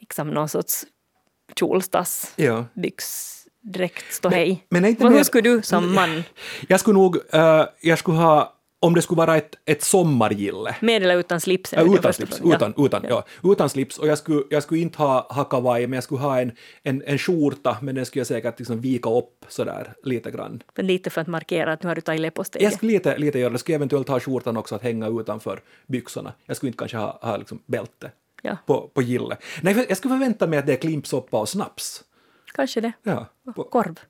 liksom 0.00 0.30
någon 0.30 0.48
sorts 0.48 0.84
kjolstass, 1.56 2.32
Ja. 2.36 2.64
byxdräkt, 2.74 4.12
ståhej. 4.14 4.66
men 4.68 4.84
är 4.84 4.88
inte 4.88 5.02
Vad- 5.02 5.12
mer- 5.12 5.18
Hur 5.18 5.24
skulle 5.24 5.50
du 5.50 5.62
som 5.62 5.94
man, 5.94 6.22
Jag 6.68 6.80
skulle 6.80 6.94
nog, 6.94 7.16
eh, 7.32 7.64
jag 7.80 7.98
skulle 7.98 8.16
ha, 8.16 8.52
om 8.80 8.94
det 8.94 9.02
skulle 9.02 9.18
vara 9.18 9.36
ett, 9.36 9.54
ett 9.64 9.82
sommargille, 9.82 10.76
med 10.80 11.02
eller 11.02 11.16
utan 11.16 11.40
slips? 11.40 11.72
Ja, 11.72 11.84
det 11.84 11.94
utan 11.94 12.12
slips, 12.12 12.40
utan, 12.44 12.74
utan, 12.78 13.04
ja. 13.08 13.24
utan 13.44 13.68
slips. 13.68 13.98
Och 13.98 14.06
jag 14.06 14.18
skulle, 14.18 14.42
jag 14.50 14.62
skulle 14.62 14.80
inte 14.80 14.98
ha, 14.98 15.26
ha 15.30 15.44
kavaj, 15.44 15.86
men 15.86 15.92
jag 15.96 16.04
skulle 16.04 16.20
ha 16.20 16.40
en, 16.40 16.52
en, 16.82 17.02
en 17.06 17.18
skjorta, 17.18 17.76
men 17.82 17.94
den 17.94 18.06
skulle 18.06 18.20
jag 18.20 18.26
säkert 18.26 18.58
liksom 18.58 18.80
vika 18.80 19.10
upp 19.10 19.44
sådär 19.48 19.92
lite 20.04 20.30
grann. 20.30 20.62
Men 20.76 20.86
Lite 20.86 21.10
för 21.10 21.20
att 21.20 21.26
markera 21.26 21.72
att 21.72 21.82
nu 21.82 21.88
har 21.88 21.94
du 21.94 22.00
tagit 22.00 22.18
Jag 22.18 22.22
leposteget. 22.22 22.74
skulle 22.74 22.92
lite, 22.92 23.18
lite 23.18 23.38
göra 23.38 23.52
det, 23.52 23.58
skulle 23.58 23.76
eventuellt 23.76 24.08
ha 24.08 24.20
skjortan 24.20 24.56
också 24.56 24.74
att 24.74 24.82
hänga 24.82 25.08
utanför 25.08 25.60
byxorna. 25.86 26.32
Jag 26.46 26.56
skulle 26.56 26.68
inte 26.68 26.78
kanske 26.78 26.96
ha, 26.96 27.18
ha 27.22 27.36
liksom 27.36 27.62
bälte 27.66 28.10
Ja, 28.42 28.56
på, 28.66 28.88
på 28.94 29.02
gille. 29.02 29.36
Nej, 29.62 29.86
jag 29.88 29.96
skulle 29.98 30.14
förvänta 30.14 30.46
mig 30.46 30.58
att 30.58 30.66
det 30.66 30.72
är 30.72 30.76
klimpsoppa 30.76 31.40
och 31.40 31.48
snaps. 31.48 32.02
kanske 32.54 32.80
det. 32.80 32.92
Ja, 33.02 33.26
på 33.56 33.64
Korv. 33.64 34.00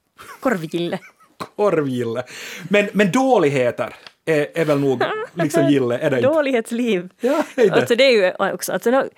Korvgille. 0.40 0.98
korvgille. 1.56 2.24
Men, 2.68 2.88
men 2.92 3.12
dåligheter 3.12 3.94
är, 4.30 4.46
är 4.54 4.64
väl 4.64 4.78
nog 4.80 5.02
liksom 5.34 5.68
gille, 5.70 5.98
är 5.98 6.10
det 6.10 6.16
inte? 6.16 6.28
Dålighetsliv. 6.28 7.08
Ja, 7.20 7.44
är 7.56 7.64
det? 7.64 7.70
Alltså 7.72 7.94
det 7.94 8.04
är 8.04 8.10
ju 8.10 8.52
också, 8.54 8.72
alltså, 8.72 8.90
nu- 8.90 9.08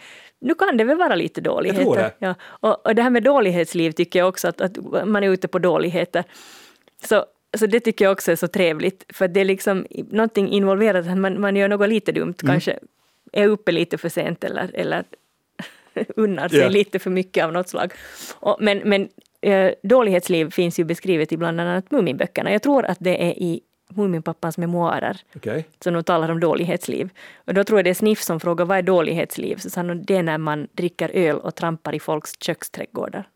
nu 0.41 0.55
kan 0.55 0.77
det 0.77 0.85
väl 0.85 0.97
vara 0.99 1.15
lite 1.15 1.41
dåligheter. 1.41 1.83
Jag 1.83 1.93
tror 1.95 1.97
det. 1.97 2.13
Ja. 2.19 2.35
Och, 2.45 2.87
och 2.87 2.95
det 2.95 3.03
här 3.03 3.11
med 3.11 3.23
dålighetsliv 3.23 3.91
tycker 3.93 4.19
jag 4.19 4.29
också 4.29 4.49
att, 4.49 4.61
att 4.61 4.77
man 5.07 5.25
är 5.25 5.31
ute 5.31 5.49
på 5.49 5.59
dåligheter. 5.59 6.25
Så, 7.05 7.25
så 7.59 7.67
det 7.67 7.81
tycker 7.81 8.05
jag 8.05 8.13
också 8.13 8.33
är 8.33 8.37
så 8.37 8.49
trevligt, 8.49 9.05
för 9.09 9.29
det 9.29 9.41
är 9.41 9.45
liksom 9.45 9.87
någonting 10.11 10.49
involverat, 10.49 11.07
att 11.09 11.19
man, 11.19 11.41
man 11.41 11.57
gör 11.57 11.69
något 11.69 11.89
lite 11.89 12.13
dumt, 12.13 12.35
Mm. 12.43 12.53
kanske 12.53 12.79
är 13.33 13.49
uppe 13.49 13.73
lite 13.73 13.99
för 13.99 14.09
sent 14.09 14.45
eller, 14.45 14.71
eller 14.75 15.05
unnar 16.17 16.49
sig 16.49 16.59
Ja. 16.59 16.69
lite 16.69 16.99
för 16.99 17.11
mycket 17.11 17.45
av 17.45 17.53
något 17.53 17.69
slag. 17.69 17.93
Och, 18.35 18.57
men 18.61 18.79
men 18.79 19.09
eh, 19.41 19.73
dålighetsliv 19.83 20.51
finns 20.51 20.79
ju 20.79 20.85
beskrivet 20.85 21.33
i 21.33 21.37
bland 21.37 21.61
annat 21.61 21.91
Muminböckerna. 21.91 22.53
Jag 22.53 22.63
tror 22.63 22.85
att 22.85 22.99
det 23.01 23.23
är 23.25 23.31
i 23.43 23.61
Muminpappans 23.97 24.59
memoarer 24.59 25.21
Okej. 25.37 25.65
som 25.81 25.95
de 25.95 26.05
talar 26.05 26.29
om 26.29 26.41
dålighetsliv. 26.41 27.11
Och 27.47 27.55
då 27.55 27.65
tror 27.65 27.79
jag 27.79 27.85
det 27.85 27.91
är 27.91 27.95
Sniff 27.95 28.23
som 28.23 28.41
frågar 28.41 28.65
vad 28.65 28.79
är 28.79 28.83
dålighetsliv? 28.83 29.57
Så 29.57 29.71
sa 29.71 29.81
han 29.81 30.05
det 30.05 30.17
är 30.17 30.23
när 30.23 30.39
man 30.39 30.69
dricker 30.73 31.11
öl 31.15 31.37
och 31.37 31.55
trampar 31.55 31.95
i 31.95 32.01
folks 32.01 32.33
köksträdgårdar. 32.41 33.29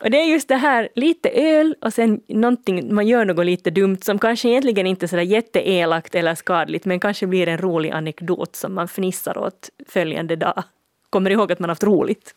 Och 0.00 0.10
det 0.10 0.20
är 0.20 0.24
just 0.24 0.48
det 0.48 0.56
här, 0.56 0.88
lite 0.94 1.28
öl 1.28 1.76
och 1.80 1.92
sen 1.92 2.20
någonting, 2.28 2.94
man 2.94 3.06
gör 3.06 3.24
något 3.24 3.46
lite 3.46 3.70
dumt 3.70 3.98
som 4.00 4.18
kanske 4.18 4.48
egentligen 4.48 4.86
inte 4.86 5.06
är 5.06 5.08
sådär 5.08 5.22
jätteelakt 5.22 6.14
eller 6.14 6.34
skadligt 6.34 6.84
men 6.84 7.00
kanske 7.00 7.26
blir 7.26 7.48
en 7.48 7.58
rolig 7.58 7.90
anekdot 7.90 8.56
som 8.56 8.74
man 8.74 8.88
fnissar 8.88 9.38
åt 9.38 9.70
följande 9.88 10.36
dag. 10.36 10.62
Kommer 11.10 11.30
ihåg 11.30 11.52
att 11.52 11.58
man 11.58 11.70
haft 11.70 11.84
roligt. 11.84 12.34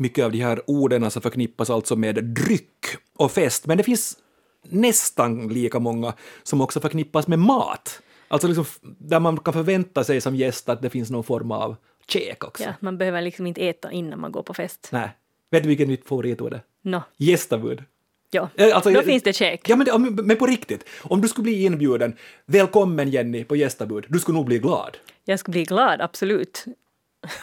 Mycket 0.00 0.24
av 0.24 0.32
de 0.32 0.38
här 0.40 0.60
orden 0.66 1.04
alltså 1.04 1.20
förknippas 1.20 1.70
alltså 1.70 1.96
med 1.96 2.24
dryck 2.24 2.86
och 3.16 3.32
fest, 3.32 3.66
men 3.66 3.76
det 3.78 3.84
finns 3.84 4.16
nästan 4.62 5.48
lika 5.48 5.78
många 5.78 6.14
som 6.42 6.60
också 6.60 6.80
förknippas 6.80 7.26
med 7.28 7.38
mat. 7.38 8.00
Alltså 8.28 8.48
liksom 8.48 8.64
där 8.98 9.20
man 9.20 9.36
kan 9.36 9.54
förvänta 9.54 10.04
sig 10.04 10.20
som 10.20 10.36
gäst 10.36 10.68
att 10.68 10.82
det 10.82 10.90
finns 10.90 11.10
någon 11.10 11.24
form 11.24 11.50
av 11.50 11.76
käk 12.06 12.44
också. 12.44 12.62
Ja, 12.62 12.72
man 12.80 12.98
behöver 12.98 13.22
liksom 13.22 13.46
inte 13.46 13.68
äta 13.68 13.92
innan 13.92 14.20
man 14.20 14.32
går 14.32 14.42
på 14.42 14.54
fest. 14.54 14.88
Nej. 14.92 15.10
Vet 15.50 15.62
du 15.62 15.68
vilket 15.68 15.88
mitt 15.88 16.06
favoritord 16.08 16.52
är? 16.52 16.60
Nå, 16.82 17.02
Gästabud. 17.16 17.82
ja. 18.30 18.48
Eh, 18.56 18.74
alltså, 18.76 18.90
Då 18.90 18.96
jag- 18.96 19.04
finns 19.04 19.22
det 19.22 19.32
käk. 19.32 19.68
Ja, 19.68 19.76
men, 19.76 19.86
det, 20.16 20.22
men 20.22 20.36
på 20.36 20.46
riktigt. 20.46 20.84
Om 21.02 21.20
du 21.20 21.28
skulle 21.28 21.42
bli 21.42 21.64
inbjuden, 21.64 22.16
välkommen 22.46 23.10
Jenny 23.10 23.44
på 23.44 23.56
gästabud, 23.56 24.06
du 24.08 24.18
skulle 24.18 24.36
nog 24.38 24.46
bli 24.46 24.58
glad. 24.58 24.96
Jag 25.24 25.38
skulle 25.38 25.52
bli 25.52 25.64
glad, 25.64 26.00
absolut. 26.00 26.64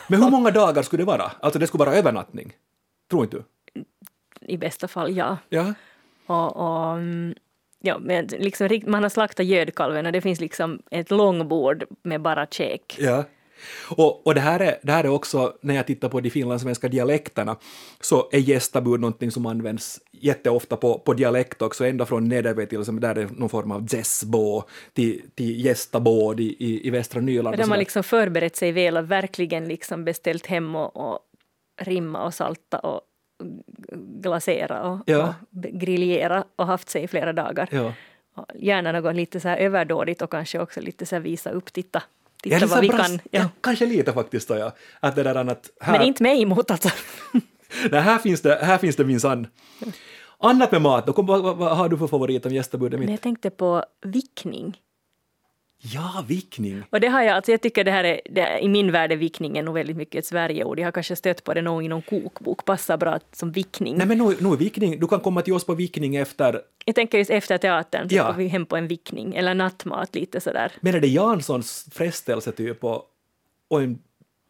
Men 0.07 0.23
hur 0.23 0.31
många 0.31 0.51
dagar 0.51 0.83
skulle 0.83 1.01
det 1.01 1.07
vara? 1.07 1.31
Alltså 1.39 1.59
det 1.59 1.67
skulle 1.67 1.85
vara 1.85 1.95
övernattning. 1.95 2.53
Tror 3.09 3.23
inte 3.23 3.37
du? 3.37 3.43
I 4.41 4.57
bästa 4.57 4.87
fall, 4.87 5.17
ja. 5.17 5.37
Ja. 5.49 5.73
Och, 6.25 6.55
och, 6.55 6.97
mm, 6.97 7.35
ja, 7.79 7.99
men 7.99 8.25
liksom, 8.25 8.81
man 8.85 9.03
har 9.03 9.09
slaktat 9.09 9.45
gödkalven 9.45 10.05
och 10.05 10.11
det 10.11 10.21
finns 10.21 10.39
liksom 10.39 10.81
ett 10.91 11.11
långbord 11.11 11.85
med 12.03 12.21
bara 12.21 12.45
käk. 12.45 12.95
Ja. 12.99 13.23
Och, 13.89 14.27
och 14.27 14.35
det, 14.35 14.41
här 14.41 14.59
är, 14.59 14.77
det 14.83 14.91
här 14.91 15.03
är 15.03 15.09
också, 15.09 15.53
när 15.61 15.75
jag 15.75 15.87
tittar 15.87 16.09
på 16.09 16.19
de 16.19 16.29
finlandssvenska 16.29 16.87
dialekterna, 16.87 17.55
så 18.01 18.29
är 18.31 18.39
gästabud 18.39 18.99
någonting 18.99 19.31
som 19.31 19.45
används 19.45 19.99
jätteofta 20.11 20.75
på, 20.77 20.99
på 20.99 21.13
dialekt 21.13 21.61
också, 21.61 21.85
ända 21.85 22.05
från 22.05 22.27
Nederve 22.29 22.65
till, 22.65 22.85
som 22.85 22.99
där 22.99 23.15
är 23.15 23.27
någon 23.31 23.49
form 23.49 23.71
av 23.71 23.87
zessbo 23.87 24.63
till, 24.93 25.21
till 25.35 25.65
gästabåd 25.65 26.39
i, 26.39 26.55
i, 26.59 26.87
i 26.87 26.89
västra 26.89 27.21
Nyland. 27.21 27.53
och 27.53 27.57
Där 27.57 27.69
man 27.69 27.79
liksom 27.79 28.03
förberett 28.03 28.55
sig 28.55 28.71
väl 28.71 28.97
och 28.97 29.11
verkligen 29.11 29.67
liksom 29.67 30.05
beställt 30.05 30.45
hem 30.45 30.75
och, 30.75 30.97
och 31.11 31.19
rimma 31.81 32.25
och 32.25 32.33
salta 32.33 32.79
och 32.79 33.01
glasera 34.21 34.89
och, 34.91 34.99
Ja. 35.05 35.27
och 35.27 35.61
griljera 35.61 36.43
och 36.55 36.67
haft 36.67 36.89
sig 36.89 37.03
i 37.03 37.07
flera 37.07 37.33
dagar. 37.33 37.67
Ja. 37.71 37.93
Gärna 38.55 38.91
något 38.91 39.15
lite 39.15 39.39
så 39.39 39.47
här 39.47 39.57
överdådigt 39.57 40.21
och 40.21 40.31
kanske 40.31 40.59
också 40.59 40.81
lite 40.81 41.05
så 41.05 41.15
här 41.15 41.21
visa 41.21 41.49
upp, 41.49 41.73
titta, 41.73 42.03
titta 42.43 42.57
Ja, 42.59 42.67
vad 42.67 42.81
vi 42.81 42.87
bra- 42.89 42.97
kan. 42.97 43.11
Ja. 43.13 43.19
Ja, 43.41 43.49
kanske 43.61 43.85
lite 43.85 44.13
faktiskt. 44.13 44.47
Då, 44.47 44.55
ja. 44.57 44.75
Att 44.99 45.15
det 45.15 45.23
där 45.23 45.35
annat, 45.35 45.69
här, 45.81 45.97
Men 45.97 46.07
inte 46.07 46.23
mig 46.23 46.41
emot 46.41 46.71
alltså. 46.71 46.89
nej, 47.91 48.01
här 48.01 48.17
finns 48.17 48.41
det, 48.41 48.59
här 48.61 48.77
finns 48.77 48.95
det 48.95 49.05
minsann. 49.05 49.47
Annat 50.39 50.71
med 50.71 50.81
mat, 50.81 51.07
då, 51.07 51.13
kom, 51.13 51.25
vad, 51.25 51.57
vad, 51.57 51.77
har 51.77 51.89
du 51.89 51.97
för 51.97 52.07
favorit 52.07 52.45
om 52.45 52.53
gästabudet 52.53 52.99
Men 52.99 52.99
mitt? 52.99 53.09
jag 53.09 53.21
tänkte 53.21 53.49
på 53.49 53.83
vickning. 54.05 54.77
Ja, 55.93 56.23
vickning. 56.27 56.83
Och 56.89 56.99
det 56.99 57.07
har 57.07 57.21
jag, 57.21 57.35
alltså 57.35 57.51
jag 57.51 57.61
tycker 57.61 57.83
det 57.83 57.91
här 57.91 58.03
är, 58.03 58.21
det 58.29 58.59
i 58.61 58.67
min 58.67 58.91
värld 58.91 59.11
är 59.11 59.15
vickning 59.15 59.63
nog 59.65 59.73
väldigt 59.75 59.97
mycket 59.97 60.19
ett 60.19 60.25
Sverigeord. 60.25 60.79
Jag 60.79 60.85
har 60.85 60.91
kanske 60.91 61.15
stött 61.15 61.43
på 61.43 61.53
det 61.53 61.61
någon 61.61 61.83
i 61.83 61.87
någon 61.87 62.01
kokbok, 62.01 62.65
passar 62.65 62.97
bra 62.97 63.19
som 63.31 63.51
vickning. 63.51 63.97
Nej 63.97 64.07
men 64.07 64.17
nu, 64.17 64.35
nu 64.39 64.55
vickning, 64.55 64.99
du 64.99 65.07
kan 65.07 65.19
komma 65.19 65.41
till 65.41 65.53
oss 65.53 65.65
på 65.65 65.73
vickning 65.75 66.15
efter, 66.15 66.61
Jag 66.85 66.95
tänker 66.95 67.17
just 67.17 67.31
efter 67.31 67.57
teatern, 67.57 68.09
så 68.09 68.15
Ja. 68.15 68.27
går 68.27 68.33
vi 68.33 68.47
hem 68.47 68.65
på 68.65 68.75
en 68.75 68.87
vickning, 68.87 69.35
eller 69.35 69.53
nattmat 69.53 70.15
lite 70.15 70.41
sådär. 70.41 70.71
men 70.81 70.95
är 70.95 70.99
det 70.99 71.07
Janssons 71.07 71.87
frestelse 71.91 72.51
typ 72.51 72.83
och, 72.83 73.03
och 73.67 73.81
en, 73.81 73.99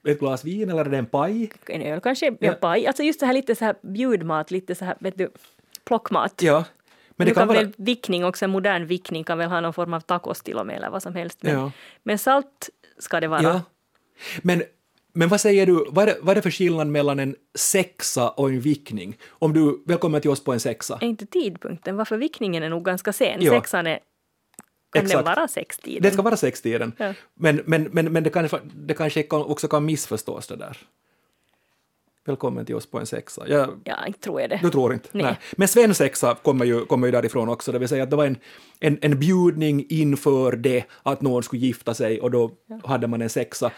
ett 0.07 0.19
glas 0.19 0.45
vin 0.45 0.69
eller 0.69 0.85
är 0.85 0.89
det 0.89 0.97
en 0.97 1.05
paj? 1.05 1.49
En 1.67 1.81
öl 1.81 1.99
kanske, 2.01 2.25
Ja. 2.25 2.35
ja. 2.39 2.53
paj. 2.53 2.87
Alltså 2.87 3.03
just 3.03 3.19
det 3.19 3.25
här 3.25 3.33
lite 3.33 3.55
så 3.55 3.65
här 3.65 3.75
bjudmat, 3.81 4.51
lite 4.51 4.75
så 4.75 4.85
här, 4.85 4.95
vet 4.99 5.17
du, 5.17 5.29
plockmat. 5.83 6.41
Ja. 6.41 6.65
Men 7.17 7.27
det 7.27 7.33
kan 7.33 7.41
kan 7.41 7.47
vara... 7.47 7.57
väl 7.59 7.73
vickning, 7.77 8.25
också 8.25 8.45
en 8.45 8.51
modern 8.51 8.85
vickning 8.87 9.23
kan 9.23 9.37
väl 9.37 9.49
ha 9.49 9.61
någon 9.61 9.73
form 9.73 9.93
av 9.93 9.99
tacos 10.01 10.41
till 10.41 10.57
och 10.57 10.65
med 10.67 10.75
eller 10.75 10.89
vad 10.89 11.03
som 11.03 11.15
helst. 11.15 11.39
Men, 11.43 11.53
Ja. 11.53 11.71
men 12.03 12.17
salt 12.17 12.69
ska 12.99 13.19
det 13.19 13.27
vara. 13.27 13.41
Ja. 13.43 13.61
Men, 14.41 14.63
Men 15.13 15.29
vad 15.29 15.41
säger 15.41 15.65
du, 15.65 15.85
vad 15.89 16.09
är, 16.09 16.13
det, 16.13 16.19
vad 16.21 16.31
är 16.31 16.35
det 16.35 16.41
för 16.41 16.51
skillnad 16.51 16.87
mellan 16.87 17.19
en 17.19 17.35
sexa 17.55 18.29
och 18.29 18.49
en 18.49 18.59
vickning? 18.59 19.17
Om 19.29 19.53
du, 19.53 19.83
välkommen 19.85 20.21
till 20.21 20.29
oss 20.29 20.43
på 20.43 20.53
en 20.53 20.59
sexa. 20.59 20.97
Är 21.01 21.07
inte 21.07 21.25
tidpunkten, 21.25 21.95
varför 21.97 22.17
vickningen 22.17 22.63
är 22.63 22.69
nog 22.69 22.85
ganska 22.85 23.13
sen. 23.13 23.41
Ja. 23.41 23.51
Sexan 23.51 23.87
är, 23.87 23.99
kan 24.93 25.03
Exakt. 25.05 25.25
den 25.25 25.35
vara 25.35 25.47
sextiden? 25.47 26.01
Det 26.03 26.11
ska 26.11 26.21
vara 26.21 26.37
sextiden. 26.37 26.91
Ja. 26.97 27.13
Men, 27.35 27.61
men, 27.65 27.83
men, 27.83 28.13
men 28.13 28.23
det, 28.23 28.29
kanske, 28.29 28.59
det 28.75 28.93
kanske 28.93 29.23
kan, 29.23 29.41
också 29.41 29.67
kan 29.67 29.85
missförstås 29.85 30.47
det 30.47 30.55
där. 30.55 30.77
Välkommen 32.27 32.65
till 32.65 32.75
oss 32.75 32.85
på 32.91 32.99
en 32.99 33.05
sexa. 33.05 33.47
Jag, 33.47 33.69
Ja, 33.83 34.05
inte 34.07 34.19
tror 34.19 34.41
jag 34.41 34.49
det. 34.49 34.59
Du 34.61 34.69
tror 34.69 34.93
inte? 34.93 35.09
Nej. 35.11 35.37
Men 35.51 35.67
svensexa 35.67 36.35
kommer 36.35 36.65
ju, 36.65 36.85
kommer 36.85 37.07
ju 37.07 37.11
därifrån 37.11 37.49
också, 37.49 37.71
det 37.71 37.79
vill 37.79 37.87
säga 37.87 38.03
att 38.03 38.09
det 38.09 38.15
var 38.15 38.25
en, 38.25 38.37
en, 38.79 38.99
en 39.01 39.19
bjudning 39.19 39.85
inför 39.89 40.51
det 40.51 40.83
att 41.03 41.21
någon 41.21 41.43
skulle 41.43 41.61
gifta 41.61 41.93
sig 41.93 42.21
och 42.21 42.31
då 42.31 42.51
hade 42.83 43.07
man 43.07 43.21
en 43.21 43.29
sexa 43.29 43.71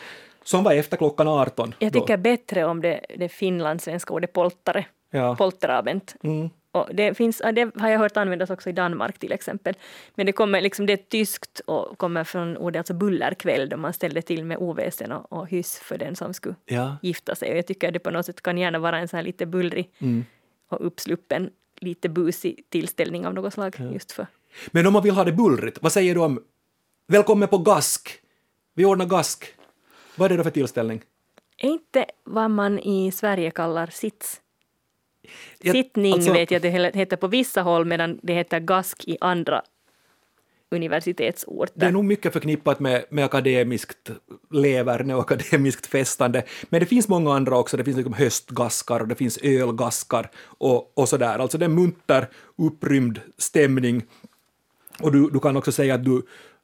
som 0.43 0.63
var 0.63 0.73
efter 0.73 0.97
klockan 0.97 1.27
18. 1.27 1.73
Jag 1.79 1.91
då. 1.91 1.99
tycker 1.99 2.17
bättre 2.17 2.65
om 2.65 2.81
det, 2.81 3.05
det 3.17 3.29
finlandssvenska 3.29 4.13
ordet 4.13 4.33
poltare. 4.33 4.85
Ja. 5.12 5.35
Polterabend. 5.35 6.12
Mm. 6.23 6.49
Och 6.71 6.89
det, 6.93 7.13
finns, 7.13 7.41
ja, 7.43 7.51
det 7.51 7.71
har 7.79 7.89
jag 7.89 7.99
hört 7.99 8.17
användas 8.17 8.49
också 8.49 8.69
i 8.69 8.73
Danmark 8.73 9.19
till 9.19 9.32
exempel. 9.32 9.73
Men 10.15 10.25
det, 10.25 10.32
kommer 10.32 10.62
liksom, 10.62 10.86
det 10.86 10.93
är 10.93 10.97
tyskt 10.97 11.62
och 11.65 11.97
kommer 11.97 12.23
från 12.23 12.58
ordet 12.58 12.79
alltså 12.79 12.93
bullerkväll 12.93 13.69
då 13.69 13.77
man 13.77 13.93
ställde 13.93 14.21
till 14.21 14.45
med 14.45 14.58
oväsen 14.58 15.12
och, 15.12 15.34
och 15.34 15.47
hyss 15.49 15.79
för 15.79 15.97
den 15.97 16.15
som 16.15 16.34
skulle 16.34 16.55
Ja. 16.65 16.97
gifta 17.01 17.36
sig. 17.36 17.51
Och 17.51 17.58
jag 17.58 17.67
tycker 17.67 17.88
att 17.88 17.93
det 17.93 17.99
på 17.99 18.12
något 18.12 18.25
sätt 18.25 18.41
kan 18.41 18.58
gärna 18.58 18.79
vara 18.79 18.97
en 18.99 19.08
så 19.08 19.15
här 19.15 19.23
lite 19.23 19.45
bullrig 19.45 19.89
Mm. 19.99 20.25
och 20.69 20.86
uppsluppen, 20.88 21.49
lite 21.79 22.10
busig 22.10 22.63
tillställning 22.69 23.27
av 23.27 23.34
något 23.34 23.53
slag. 23.53 23.75
Just 23.93 24.12
för. 24.12 24.27
Men 24.71 24.88
om 24.88 24.93
man 24.93 25.03
vill 25.03 25.13
ha 25.15 25.23
det 25.23 25.32
bullrigt, 25.32 25.77
vad 25.82 25.91
säger 25.91 26.15
du 26.15 26.21
om 26.21 26.43
Välkommen 27.08 27.47
på 27.47 27.58
gask? 27.58 28.10
Vi 28.75 28.86
ordnar 28.86 29.05
gask. 29.05 29.45
Vad 30.15 30.25
är 30.25 30.29
det 30.29 30.38
då 30.38 30.43
för 30.43 30.51
tillställning? 30.51 31.01
Är 31.58 31.69
inte 31.69 32.05
vad 32.23 32.51
man 32.51 32.79
i 32.79 33.12
Sverige 33.12 33.51
kallar 33.51 33.88
sits? 33.88 34.41
Jag- 35.60 35.72
Sittning 35.76 36.13
alltså- 36.13 36.34
vet 36.34 36.52
jag 36.52 36.65
att 36.65 36.94
det 36.94 36.96
heter 37.00 37.18
på 37.18 37.28
vissa 37.28 37.62
håll 37.62 37.86
medan 37.86 38.20
det 38.24 38.34
heter 38.34 38.60
gask 38.60 39.04
i 39.08 39.18
andra 39.22 39.62
universitetsorter. 40.72 41.74
Det 41.80 41.86
är 41.86 41.92
nog 41.92 42.06
mycket 42.06 42.34
förknippat 42.34 42.80
med, 42.80 43.06
med 43.10 43.26
akademiskt 43.26 44.12
leverne 44.52 45.15
och 45.15 45.32
akademiskt 45.32 45.86
festande. 45.86 46.44
Men 46.70 46.80
det 46.80 46.86
finns 46.86 47.08
många 47.08 47.34
andra 47.34 47.58
också. 47.58 47.78
Det 47.78 47.84
finns 47.84 47.98
liksom 47.98 48.13
höstgaskar 48.13 49.00
och 49.00 49.08
det 49.08 49.15
finns 49.15 49.38
ölgaskar 49.38 50.30
och, 50.38 50.98
och 50.98 51.10
sådär. 51.10 51.39
Alltså 51.39 51.58
det 51.58 51.65
är 51.65 51.70
munter, 51.70 52.28
upprymd 52.58 53.22
stämning. 53.38 54.04
Och 55.00 55.12
du, 55.12 55.30
du 55.30 55.39
kan 55.39 55.58
också 55.58 55.72
säga 55.72 55.96
att 55.96 56.06
du 56.06 56.22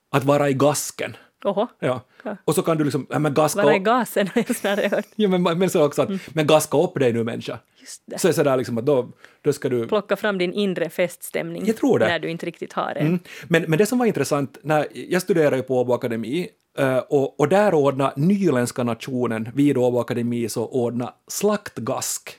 att 0.09 0.23
vara 0.23 0.49
i 0.49 0.53
gasken. 0.53 1.15
Oho, 1.45 1.67
Ja. 1.79 2.01
Och 2.45 2.55
så 2.55 2.61
kan 2.61 2.77
du 2.77 2.83
liksom, 2.83 3.07
ja, 3.09 3.19
men 3.19 3.33
gaska 3.33 3.73
i 3.73 3.77
upp, 3.79 3.83
gasen 3.85 4.29
ja, 5.15 5.27
men, 5.29 5.43
men 5.59 5.69
så 5.69 5.85
också 5.85 6.01
att, 6.01 6.09
men 6.35 6.47
gaska 6.47 6.77
upp 6.77 6.99
dig 6.99 7.13
nu 7.13 7.23
människa. 7.23 7.59
Just 7.79 8.03
det. 8.05 8.19
Så 8.19 8.27
är 8.27 8.29
det 8.29 8.33
sådär 8.33 8.57
liksom 8.57 8.77
att 8.77 8.85
då, 8.85 9.11
då 9.41 9.53
ska 9.53 9.69
du... 9.69 9.87
Plocka 9.87 10.15
fram 10.15 10.37
din 10.37 10.53
inre 10.53 10.89
feststämning 10.89 11.63
Jag 11.65 11.77
tror 11.77 11.99
det. 11.99 12.07
när 12.07 12.19
du 12.19 12.29
inte 12.29 12.45
riktigt 12.45 12.73
har 12.73 12.93
det. 12.93 12.99
Mm. 12.99 13.19
Men, 13.47 13.61
men 13.67 13.77
det 13.79 13.85
som 13.85 13.99
var 13.99 14.05
intressant, 14.05 14.57
när 14.63 14.87
jag 14.93 15.21
studerade 15.21 15.61
på 15.61 15.79
Åbo 15.81 15.93
Akademi 15.93 16.47
eh, 16.77 16.97
och, 16.97 17.39
och 17.39 17.47
där 17.49 17.73
ordnade 17.73 18.13
nyländska 18.15 18.83
nationen 18.83 19.49
vid 19.55 19.77
Åbo 19.77 19.99
Akademi 19.99 20.49
så 20.49 20.65
ordnade 20.67 21.11
slaktgask. 21.27 22.35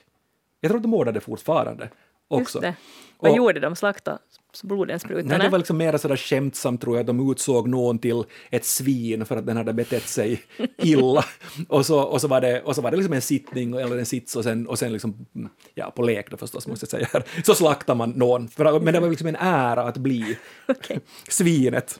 Jag 0.61 0.69
tror 0.69 0.77
att 0.77 0.83
de 0.83 0.93
ordnade 0.93 1.17
det 1.19 1.23
fortfarande 1.25 1.89
också. 2.27 2.57
Just 2.57 2.61
det. 2.61 2.75
Vad 3.19 3.31
Och- 3.31 3.37
gjorde 3.37 3.59
de? 3.59 3.75
Slakta 3.75 4.17
blodensprutorna? 4.63 5.37
Nej, 5.37 5.47
det 5.47 5.49
var 5.49 5.57
liksom 5.57 5.77
mer 5.77 5.97
sådär 5.97 6.15
skämtsamt 6.15 6.81
tror 6.81 6.97
jag, 6.97 7.05
de 7.05 7.31
utsåg 7.31 7.67
någon 7.67 7.99
till 7.99 8.23
ett 8.49 8.65
svin 8.65 9.25
för 9.25 9.37
att 9.37 9.45
den 9.45 9.57
hade 9.57 9.73
betett 9.73 10.07
sig 10.07 10.41
illa. 10.77 11.25
och, 11.67 11.85
så, 11.85 12.01
och, 12.01 12.21
så 12.21 12.27
var 12.27 12.41
det, 12.41 12.61
och 12.61 12.75
så 12.75 12.81
var 12.81 12.91
det 12.91 12.97
liksom 12.97 13.13
en 13.13 13.21
sittning 13.21 13.73
eller 13.73 13.97
en 13.97 14.05
sits 14.05 14.35
och 14.35 14.43
sen, 14.43 14.67
och 14.67 14.79
sen 14.79 14.93
liksom, 14.93 15.25
mm, 15.35 15.49
ja 15.75 15.91
på 15.95 16.01
lek 16.01 16.31
då 16.31 16.37
förstås 16.37 16.67
måste 16.67 16.83
jag 16.83 16.89
säga 16.89 17.07
här, 17.13 17.23
så 17.43 17.55
slaktar 17.55 17.95
man 17.95 18.09
någon. 18.09 18.47
För, 18.47 18.79
men 18.79 18.93
det 18.93 18.99
var 18.99 19.09
liksom 19.09 19.27
en 19.27 19.35
ära 19.39 19.83
att 19.83 19.97
bli 19.97 20.37
svinet. 21.29 21.99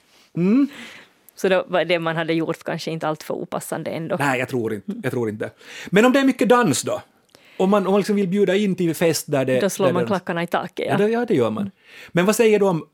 Så 1.34 1.48
då 1.48 1.64
var 1.68 1.84
det 1.84 1.98
man 1.98 2.16
hade 2.16 2.32
gjort 2.32 2.64
kanske 2.64 2.90
inte 2.90 3.08
allt 3.08 3.22
för 3.22 3.34
opassande 3.34 3.90
ändå. 3.90 4.16
Nej, 4.18 4.38
jag 4.38 4.48
tror 4.48 4.74
inte. 4.74 4.92
Jag 5.02 5.12
tror 5.12 5.28
inte. 5.28 5.50
Men 5.90 6.04
om 6.04 6.12
det 6.12 6.20
är 6.20 6.24
mycket 6.24 6.48
dans 6.48 6.82
då? 6.82 7.02
Om 7.58 7.70
man, 7.70 7.86
om 7.86 7.92
man 7.92 8.00
liksom 8.00 8.16
vill 8.16 8.28
bjuda 8.28 8.54
in 8.56 8.74
till 8.76 8.94
fest 8.94 9.24
där 9.30 9.44
det... 9.44 9.60
Då 9.60 9.70
slår 9.70 9.86
där 9.86 9.92
man 9.92 10.02
det- 10.02 10.06
klackarna 10.06 10.42
i 10.42 10.46
taket. 10.46 10.86
Ja, 10.86 10.92
Ja. 10.92 10.98
det, 10.98 11.08
ja, 11.08 11.24
det 11.24 11.34
gör 11.34 11.50
man. 11.50 11.70
Men 12.08 12.26
vad 12.26 12.36
säger 12.36 12.58
du 12.58 12.64
om 12.64 12.84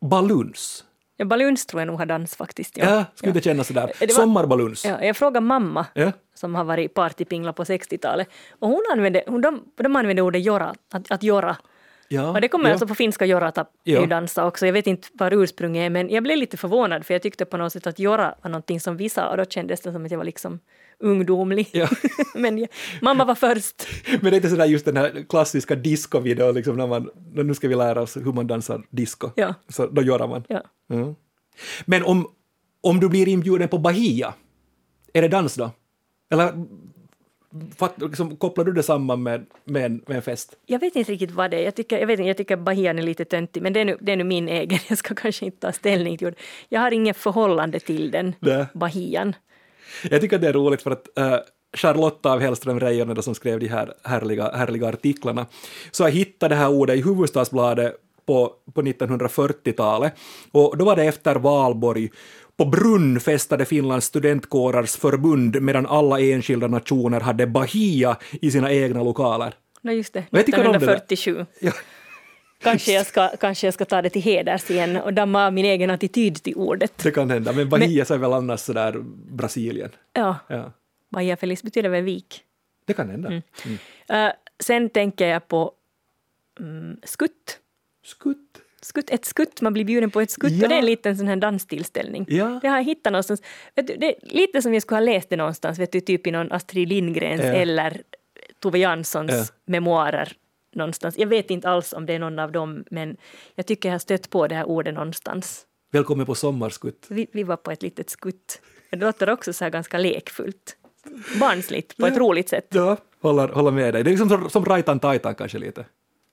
baluns? 0.00 0.84
Ja, 1.16 1.24
baluns 1.26 1.66
tror 1.66 1.80
jag 1.80 1.86
nog 1.86 1.98
har 1.98 2.06
dans 2.06 2.36
faktiskt. 2.36 2.76
Ja, 2.76 2.84
Ja. 2.84 3.04
skulle 3.14 3.30
inte 3.30 3.40
kännas 3.44 3.66
sådär. 3.66 3.92
Det 3.98 4.06
var- 4.06 4.14
Sommarbaluns. 4.22 4.84
Ja, 4.84 5.04
jag 5.04 5.16
frågade 5.16 5.46
mamma 5.46 5.86
Ja. 5.94 6.12
som 6.34 6.54
har 6.54 6.64
varit 6.64 6.94
partypingla 6.94 7.52
på 7.52 7.64
60-talet 7.64 8.28
och 8.58 8.68
hon 8.68 8.82
använde, 8.92 9.22
hon, 9.26 9.40
de, 9.40 9.64
de 9.76 9.96
använde 9.96 10.22
ordet 10.22 10.44
jora, 10.44 10.74
att, 10.92 11.10
att 11.10 11.22
jora. 11.22 11.56
Ja, 12.12 12.30
Och 12.30 12.40
det 12.40 12.48
kommer 12.48 12.64
ja. 12.68 12.70
alltså 12.72 12.86
på 12.86 12.94
finska 12.94 13.26
jorata 13.26 13.64
Ja. 13.84 14.00
ja. 14.00 14.06
dansa 14.06 14.46
också. 14.46 14.66
Jag 14.66 14.72
vet 14.72 14.86
inte 14.86 15.08
vad 15.12 15.32
ursprunget 15.32 15.80
är 15.86 15.90
men 15.90 16.10
jag 16.10 16.22
blev 16.22 16.36
lite 16.36 16.56
förvånad 16.56 17.06
för 17.06 17.14
jag 17.14 17.22
tyckte 17.22 17.44
på 17.44 17.56
något 17.56 17.72
sätt 17.72 17.86
att 17.86 17.98
jora 17.98 18.34
var 18.42 18.50
någonting 18.50 18.80
som 18.80 18.96
vi 18.96 19.08
sa 19.08 19.28
och 19.30 19.36
då 19.36 19.44
kändes 19.44 19.80
det 19.80 19.92
som 19.92 20.04
att 20.04 20.10
jag 20.10 20.18
var 20.18 20.24
liksom 20.24 20.60
ungdomlig. 21.00 21.68
Ja. 21.72 21.88
men 22.34 22.58
jag, 22.58 22.68
mamma 23.02 23.24
var 23.24 23.34
först. 23.34 23.86
Men 24.10 24.20
det 24.20 24.30
är 24.30 24.34
inte 24.34 24.50
sådär 24.50 24.66
just 24.66 24.84
den 24.84 24.96
här 24.96 25.24
klassiska 25.28 25.74
discovideon, 25.74 26.54
liksom 26.54 26.76
när 26.76 26.86
man, 26.86 27.10
nu 27.34 27.54
ska 27.54 27.68
vi 27.68 27.74
lära 27.74 28.02
oss 28.02 28.16
hur 28.16 28.32
man 28.32 28.46
dansar 28.46 28.82
disco. 28.90 29.30
Ja. 29.36 29.54
Så 29.68 29.86
då 29.86 30.02
gör 30.02 30.26
man. 30.28 30.44
Ja. 30.48 30.62
Ja. 30.86 31.14
Men 31.84 32.04
om, 32.04 32.28
om 32.80 33.00
du 33.00 33.08
blir 33.08 33.28
inbjuden 33.28 33.68
på 33.68 33.78
Bahia, 33.78 34.34
är 35.12 35.22
det 35.22 35.28
dans 35.28 35.54
då? 35.54 35.70
Eller 36.30 36.52
fatt, 37.76 37.94
liksom, 38.02 38.36
kopplar 38.36 38.64
du 38.64 38.72
det 38.72 38.82
samman 38.82 39.22
med, 39.22 39.46
med, 39.64 39.84
en, 39.84 40.02
med 40.06 40.16
en 40.16 40.22
fest? 40.22 40.56
Jag 40.66 40.78
vet 40.78 40.96
inte 40.96 41.12
riktigt 41.12 41.30
vad 41.30 41.50
det 41.50 41.56
är. 41.56 41.64
Jag 41.64 41.74
tycker, 41.74 41.98
jag 41.98 42.06
vet 42.06 42.18
inte, 42.18 42.28
jag 42.28 42.36
tycker 42.36 42.56
Bahian 42.56 42.98
är 42.98 43.02
lite 43.02 43.24
töntig, 43.24 43.62
men 43.62 43.72
det 43.72 43.80
är, 43.80 43.84
nu, 43.84 43.98
det 44.00 44.12
är 44.12 44.16
nu 44.16 44.24
min 44.24 44.48
egen. 44.48 44.78
Jag 44.88 44.98
ska 44.98 45.14
kanske 45.14 45.44
inte 45.44 45.58
ta 45.58 45.72
ställning 45.72 46.18
till 46.18 46.26
det. 46.26 46.34
Jag 46.68 46.80
har 46.80 46.90
inget 46.90 47.16
förhållande 47.16 47.80
till 47.80 48.10
den, 48.10 48.34
Nej. 48.40 48.66
Bahian. 48.74 49.34
Jag 50.10 50.20
tycker 50.20 50.36
att 50.36 50.42
det 50.42 50.48
är 50.48 50.52
roligt 50.52 50.82
för 50.82 50.90
att 50.90 51.18
äh, 51.18 51.36
Charlotta 51.76 52.32
av 52.32 52.40
Hellström 52.40 52.80
Reijonen 52.80 53.22
som 53.22 53.34
skrev 53.34 53.60
de 53.60 53.68
här 53.68 53.94
härliga, 54.04 54.50
härliga 54.50 54.88
artiklarna, 54.88 55.46
så 55.90 56.02
jag 56.02 56.10
hittade 56.10 56.54
det 56.54 56.58
här 56.58 56.68
ordet 56.68 56.96
i 56.96 57.02
Hufvudstadsbladet 57.02 57.94
på, 58.26 58.52
på 58.74 58.82
1940-talet 58.82 60.12
och 60.52 60.76
då 60.76 60.84
var 60.84 60.96
det 60.96 61.04
efter 61.04 61.34
valborg 61.34 62.10
på 62.56 62.64
Brunn 62.64 63.20
festade 63.20 63.64
Finlands 63.64 64.06
studentkårars 64.06 64.96
förbund 64.96 65.62
medan 65.62 65.86
alla 65.86 66.20
enskilda 66.20 66.66
nationer 66.66 67.20
hade 67.20 67.46
Bahia 67.46 68.16
i 68.30 68.50
sina 68.50 68.72
egna 68.72 69.02
lokaler. 69.02 69.54
No 69.82 69.90
just 69.90 70.12
det, 70.12 70.24
Men 70.30 70.38
jag 70.38 70.46
tycker 70.46 70.66
om 70.66 70.72
det 70.72 70.78
där. 70.78 70.96
1947. 70.96 71.46
Ja, 71.60 71.72
Kanske 72.62 72.92
jag, 72.92 73.06
ska, 73.06 73.28
kanske 73.28 73.66
jag 73.66 73.74
ska 73.74 73.84
ta 73.84 74.02
det 74.02 74.10
till 74.10 74.22
heders 74.22 74.70
igen 74.70 74.96
och 74.96 75.14
damma 75.14 75.46
av 75.46 75.52
min 75.52 75.64
egen 75.64 75.90
attityd 75.90 76.42
till 76.42 76.54
ordet. 76.54 76.98
det 77.02 77.10
kan 77.10 77.30
hända, 77.30 77.52
men 77.52 77.68
Bahia 77.68 78.04
så 78.04 78.14
är 78.14 78.18
väl 78.18 78.32
annars 78.32 78.60
sådär 78.60 78.94
Brasilien. 79.30 79.90
Ja, 80.12 80.36
Ja, 80.48 80.72
Bahia 81.08 81.36
Feliz 81.36 81.62
betyder 81.62 81.88
väl 81.88 82.02
vik. 82.04 82.42
det 82.84 82.94
kan 82.94 83.10
hända. 83.10 83.28
Mm. 83.28 83.42
Uh, 84.26 84.32
sen 84.60 84.88
tänker 84.90 85.26
jag 85.28 85.48
på 85.48 85.72
mm, 86.60 86.96
skutt. 87.04 87.58
Skutt. 88.04 88.38
skutt. 88.82 89.10
Ett 89.10 89.24
skutt, 89.24 89.60
man 89.60 89.72
blir 89.72 89.84
bjuden 89.84 90.10
på 90.10 90.20
ett 90.20 90.30
skutt 90.30 90.52
Ja. 90.52 90.62
och 90.62 90.68
det 90.68 90.74
är 90.74 90.78
en 90.78 90.84
liten 90.86 91.16
sån 91.16 91.26
här 91.28 91.36
danstillställning. 91.36 92.26
Ja. 92.28 92.58
Det 92.62 92.68
har 92.68 92.76
jag 92.76 92.84
hittat 92.84 93.12
någonstans. 93.12 93.42
Du, 93.74 93.82
det 93.82 94.06
är 94.06 94.14
lite 94.22 94.62
som 94.62 94.74
jag 94.74 94.82
skulle 94.82 94.96
ha 94.96 95.04
läst 95.04 95.28
det 95.30 95.36
någonstans, 95.36 95.78
vet 95.78 95.92
du, 95.92 96.00
typ 96.00 96.26
i 96.26 96.30
någon 96.30 96.52
Astrid 96.52 96.88
Lindgrens 96.88 97.40
Ja. 97.44 97.52
eller 97.52 98.02
Tove 98.58 98.78
Janssons 98.78 99.32
Ja. 99.32 99.44
memoarer 99.64 100.32
någonstans. 100.74 101.18
Jag 101.18 101.26
vet 101.26 101.50
inte 101.50 101.68
alls 101.70 101.92
om 101.92 102.06
det 102.06 102.12
är 102.12 102.18
någon 102.18 102.38
av 102.38 102.52
dem, 102.52 102.84
men 102.90 103.16
jag 103.54 103.66
tycker 103.66 103.88
jag 103.88 103.94
har 103.94 103.98
stött 103.98 104.30
på 104.30 104.46
det 104.46 104.54
här 104.54 104.64
ordet 104.64 104.94
någonstans. 104.94 105.66
Välkommen 105.92 106.26
på 106.26 106.34
sommarskutt. 106.34 107.06
Vi, 107.08 107.26
vi 107.32 107.42
var 107.42 107.56
på 107.56 107.70
ett 107.70 107.82
litet 107.82 108.10
skutt. 108.10 108.60
Det 108.90 108.96
låter 108.96 109.30
också 109.30 109.52
så 109.52 109.64
här 109.64 109.70
ganska 109.70 109.98
lekfullt. 109.98 110.76
Barnsligt 111.40 111.96
på 111.96 112.06
ett 112.06 112.14
Ja. 112.14 112.20
roligt 112.20 112.48
sätt. 112.48 112.66
Ja, 112.70 112.96
håller, 113.22 113.48
håller 113.48 113.70
med 113.70 113.94
dig. 113.94 114.04
Det 114.04 114.08
är 114.10 114.12
liksom 114.12 114.28
som, 114.28 114.50
som 114.50 114.64
Raitan 114.64 115.00
Taitan 115.00 115.34
kanske 115.34 115.58
lite. 115.58 115.84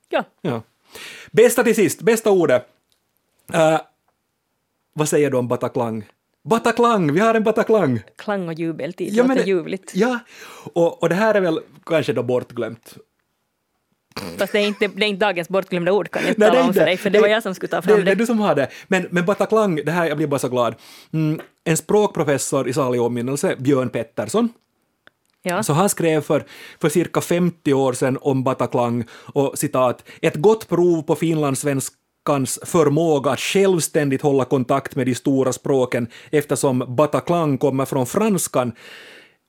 Ja, 0.09 0.23
Ja. 0.41 0.61
Bästa 1.31 1.63
till 1.63 1.75
sist, 1.75 2.01
bästa 2.01 2.31
ordet. 2.31 2.67
Uh, 3.55 3.79
vad 4.93 5.09
säger 5.09 5.31
du 5.31 5.37
om 5.37 5.47
Bataklang? 5.47 6.05
Bataklang, 6.43 7.13
vi 7.13 7.19
har 7.19 7.35
en 7.35 7.43
Bataklang! 7.43 8.01
klang 8.15 8.47
och 8.47 8.53
jubeltid, 8.53 9.13
Ja, 9.13 9.23
låter 9.23 9.35
men- 9.35 9.47
ljuvligt. 9.47 9.91
Ja, 9.95 10.19
och, 10.73 11.01
och 11.03 11.09
det 11.09 11.15
här 11.15 11.35
är 11.35 11.41
väl 11.41 11.59
kanske 11.85 12.13
då 12.13 12.23
bortglömt. 12.23 12.97
Fast 14.37 14.53
det 14.53 14.59
är, 14.59 14.67
inte, 14.67 14.87
det 14.87 15.05
är 15.05 15.07
inte 15.07 15.25
dagens 15.25 15.49
bortglömda 15.49 15.91
ord 15.91 16.11
kan 16.11 16.21
jag 16.21 16.31
inte 16.31 16.39
Nej, 16.41 16.49
tala 16.49 16.63
om 16.67 16.73
för 16.73 16.85
dig, 16.85 16.97
för 16.97 17.09
det 17.09 17.17
det- 17.17 17.21
var 17.21 17.27
jag 17.27 17.43
som 17.43 17.55
skulle 17.55 17.69
ta 17.69 17.81
fram 17.81 17.95
det, 17.95 18.01
det. 18.01 18.05
det 18.05 18.11
är 18.11 18.15
du 18.15 18.25
som 18.25 18.39
har 18.39 18.55
det. 18.55 18.67
Men, 18.87 19.07
men 19.11 19.25
Bataklang, 19.25 19.75
det 19.85 19.91
här, 19.91 20.05
jag 20.05 20.17
blir 20.17 20.27
bara 20.27 20.39
så 20.39 20.49
glad. 20.49 20.75
Mm, 21.13 21.39
en 21.63 21.77
språkprofessor 21.77 22.67
i 22.67 22.73
salig 22.73 23.01
åminnelse, 23.01 23.55
Björn 23.59 23.89
Pettersson, 23.89 24.49
Ja. 25.43 25.63
Så 25.63 25.73
han 25.73 25.89
skrev 25.89 26.21
för, 26.21 26.43
för 26.81 26.89
cirka 26.89 27.21
50 27.21 27.73
år 27.73 27.93
sedan 27.93 28.17
om 28.21 28.43
Bataklang 28.43 29.05
och 29.33 29.57
citat 29.57 30.03
”ett 30.21 30.35
gott 30.35 30.67
prov 30.69 31.01
på 31.01 31.15
finlandssvenskans 31.15 32.59
förmåga 32.65 33.31
att 33.31 33.39
självständigt 33.39 34.21
hålla 34.21 34.45
kontakt 34.45 34.95
med 34.95 35.05
de 35.07 35.15
stora 35.15 35.53
språken 35.53 36.07
eftersom 36.31 36.83
Bataklang 36.87 37.57
kommer 37.57 37.85
från 37.85 38.05
franskan 38.05 38.71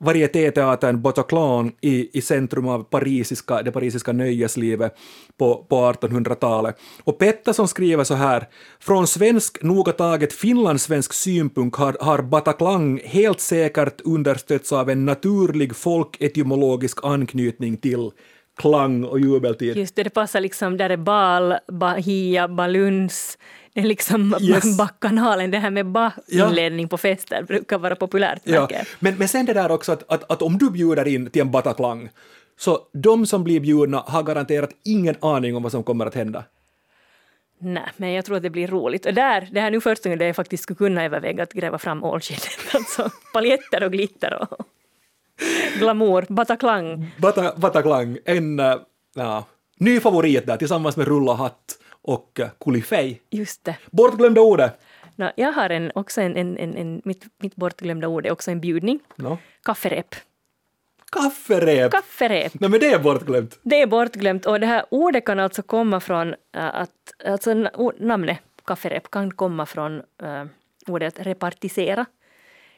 varietéteatern 0.00 1.02
Bataclan 1.02 1.72
i, 1.80 2.18
i 2.18 2.20
centrum 2.20 2.68
av 2.68 2.82
parisiska, 2.82 3.62
det 3.62 3.72
parisiska 3.72 4.12
nöjeslivet 4.12 4.96
på, 5.38 5.66
på 5.68 5.76
1800-talet. 5.76 6.76
Och 7.04 7.18
Pettersson 7.18 7.68
skriver 7.68 8.04
så 8.04 8.14
här, 8.14 8.48
från 8.80 9.06
svensk, 9.06 9.62
noga 9.62 9.92
taget 9.92 10.32
finlandssvensk 10.32 11.12
synpunkt 11.12 11.76
har, 11.76 11.96
har 12.00 12.22
Bataclan 12.22 13.00
helt 13.04 13.40
säkert 13.40 14.00
understötts 14.00 14.72
av 14.72 14.90
en 14.90 15.04
naturlig 15.04 15.76
folketymologisk 15.76 16.98
anknytning 17.02 17.76
till 17.76 18.10
klang 18.58 19.04
och 19.04 19.20
jubeltid. 19.20 19.76
Just 19.76 19.96
det, 19.96 20.02
det 20.02 20.10
passar 20.10 20.40
liksom 20.40 20.76
där 20.76 20.90
är 20.90 20.96
bal, 20.96 21.54
bahia, 21.66 22.48
baluns, 22.48 23.38
det 23.72 23.80
är 23.80 23.84
liksom 23.84 24.36
Yes. 24.40 24.76
backkanalen, 24.78 25.50
det 25.50 25.58
här 25.58 25.70
med 25.70 25.86
ba-inledning 25.86 26.88
på 26.88 26.98
fester 26.98 27.42
brukar 27.42 27.78
vara 27.78 27.96
populärt. 27.96 28.40
Ja, 28.44 28.68
men, 28.98 29.14
men 29.18 29.28
sen 29.28 29.46
det 29.46 29.52
där 29.52 29.70
också 29.70 29.92
att, 29.92 30.04
att, 30.12 30.30
att 30.32 30.42
om 30.42 30.58
du 30.58 30.70
bjuder 30.70 31.08
in 31.08 31.30
till 31.30 31.42
en 31.42 31.50
Bataclan, 31.50 32.08
så 32.58 32.80
de 32.92 33.26
som 33.26 33.44
blir 33.44 33.60
bjudna 33.60 33.98
har 34.06 34.22
garanterat 34.22 34.70
ingen 34.84 35.14
aning 35.20 35.56
om 35.56 35.62
vad 35.62 35.72
som 35.72 35.82
kommer 35.82 36.06
att 36.06 36.14
hända. 36.14 36.44
Nej, 37.60 37.88
men 37.96 38.12
jag 38.12 38.24
tror 38.24 38.36
att 38.36 38.42
det 38.42 38.50
blir 38.50 38.68
roligt. 38.68 39.06
Och 39.06 39.14
där, 39.14 39.48
det 39.52 39.60
här 39.60 39.66
är 39.66 39.70
nu 39.70 39.80
första 39.80 40.08
gången 40.08 40.18
där 40.18 40.26
jag 40.26 40.36
faktiskt 40.36 40.62
skulle 40.62 40.76
kunna 40.76 41.04
överväga 41.04 41.42
att 41.42 41.52
gräva 41.52 41.78
fram 41.78 42.04
ålskinnet. 42.04 42.48
Alltså 42.74 43.10
paljetter 43.32 43.84
och 43.84 43.92
glitter 43.92 44.42
och 44.42 44.66
glamour, 45.78 46.26
Bataclan. 46.28 47.06
Bata, 47.18 47.52
Bataclan, 47.56 48.18
en 48.24 48.60
äh, 48.60 48.74
ja, 49.14 49.44
ny 49.78 50.00
favorit 50.00 50.46
där 50.46 50.56
tillsammans 50.56 50.96
med 50.96 51.08
Rulla 51.08 51.34
hatt 51.34 51.78
och 52.02 52.40
äh, 52.40 52.48
Kulifej. 52.60 53.22
Just 53.30 53.64
det. 53.64 53.76
Bortglömda 53.90 54.40
ordet. 54.40 54.80
Nå, 55.16 55.30
jag 55.36 55.52
har 55.52 55.70
en, 55.70 55.92
också 55.94 56.20
en, 56.20 56.36
en, 56.36 56.58
en, 56.58 56.76
en 56.76 57.02
mitt, 57.04 57.24
mitt 57.38 57.56
bortglömda 57.56 58.08
ord 58.08 58.26
är 58.26 58.32
också 58.32 58.50
en 58.50 58.60
bjudning. 58.60 59.00
No. 59.16 59.38
Kafferep. 59.62 60.14
Kafferep. 61.12 61.92
Kafferep. 61.92 62.60
Nej 62.60 62.70
men 62.70 62.80
det 62.80 62.92
är 62.92 62.98
bortglömt. 62.98 63.58
Det 63.62 63.82
är 63.82 63.86
bortglömt 63.86 64.46
och 64.46 64.60
det 64.60 64.66
här 64.66 64.84
ordet 64.90 65.24
kan 65.24 65.38
alltså 65.38 65.62
komma 65.62 66.00
från 66.00 66.28
äh, 66.28 66.34
att, 66.74 66.90
alltså 67.24 67.54
namnet 67.98 68.38
kafferep 68.66 69.10
kan 69.10 69.30
komma 69.30 69.66
från 69.66 70.02
äh, 70.22 70.44
ordet 70.86 71.20
repartisera, 71.20 72.06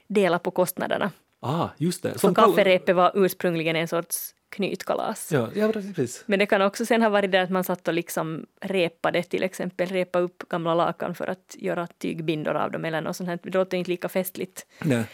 dela 0.08 0.38
på 0.38 0.50
kostnaderna. 0.50 1.10
Ah, 1.40 1.68
just 1.76 2.02
det. 2.02 2.18
Som 2.18 2.34
kall- 2.34 2.44
kafferepet 2.50 2.96
var 2.96 3.12
ursprungligen 3.14 3.76
en 3.76 3.88
sorts 3.88 4.34
knytkalas. 4.48 5.32
Ja, 5.32 5.48
ja, 5.54 5.72
precis. 5.72 6.24
Men 6.26 6.38
det 6.38 6.46
kan 6.46 6.62
också 6.62 6.86
sen 6.86 7.02
ha 7.02 7.08
varit 7.08 7.32
det 7.32 7.42
att 7.42 7.50
man 7.50 7.64
satt 7.64 7.88
och 7.88 7.94
liksom 7.94 8.46
repade, 8.60 9.22
till 9.22 9.42
exempel 9.42 9.88
repa 9.88 10.18
upp 10.18 10.48
gamla 10.48 10.74
lakan 10.74 11.14
för 11.14 11.26
att 11.26 11.56
göra 11.58 11.86
tygbindor 11.98 12.54
av 12.54 12.70
dem 12.70 12.84
eller 12.84 13.00
något 13.00 13.16
sånt 13.16 13.28
här. 13.28 13.38
Det 13.42 13.54
låter 13.54 13.76
inte 13.76 13.90
lika 13.90 14.08
festligt. 14.08 14.66
Nej. 14.84 15.04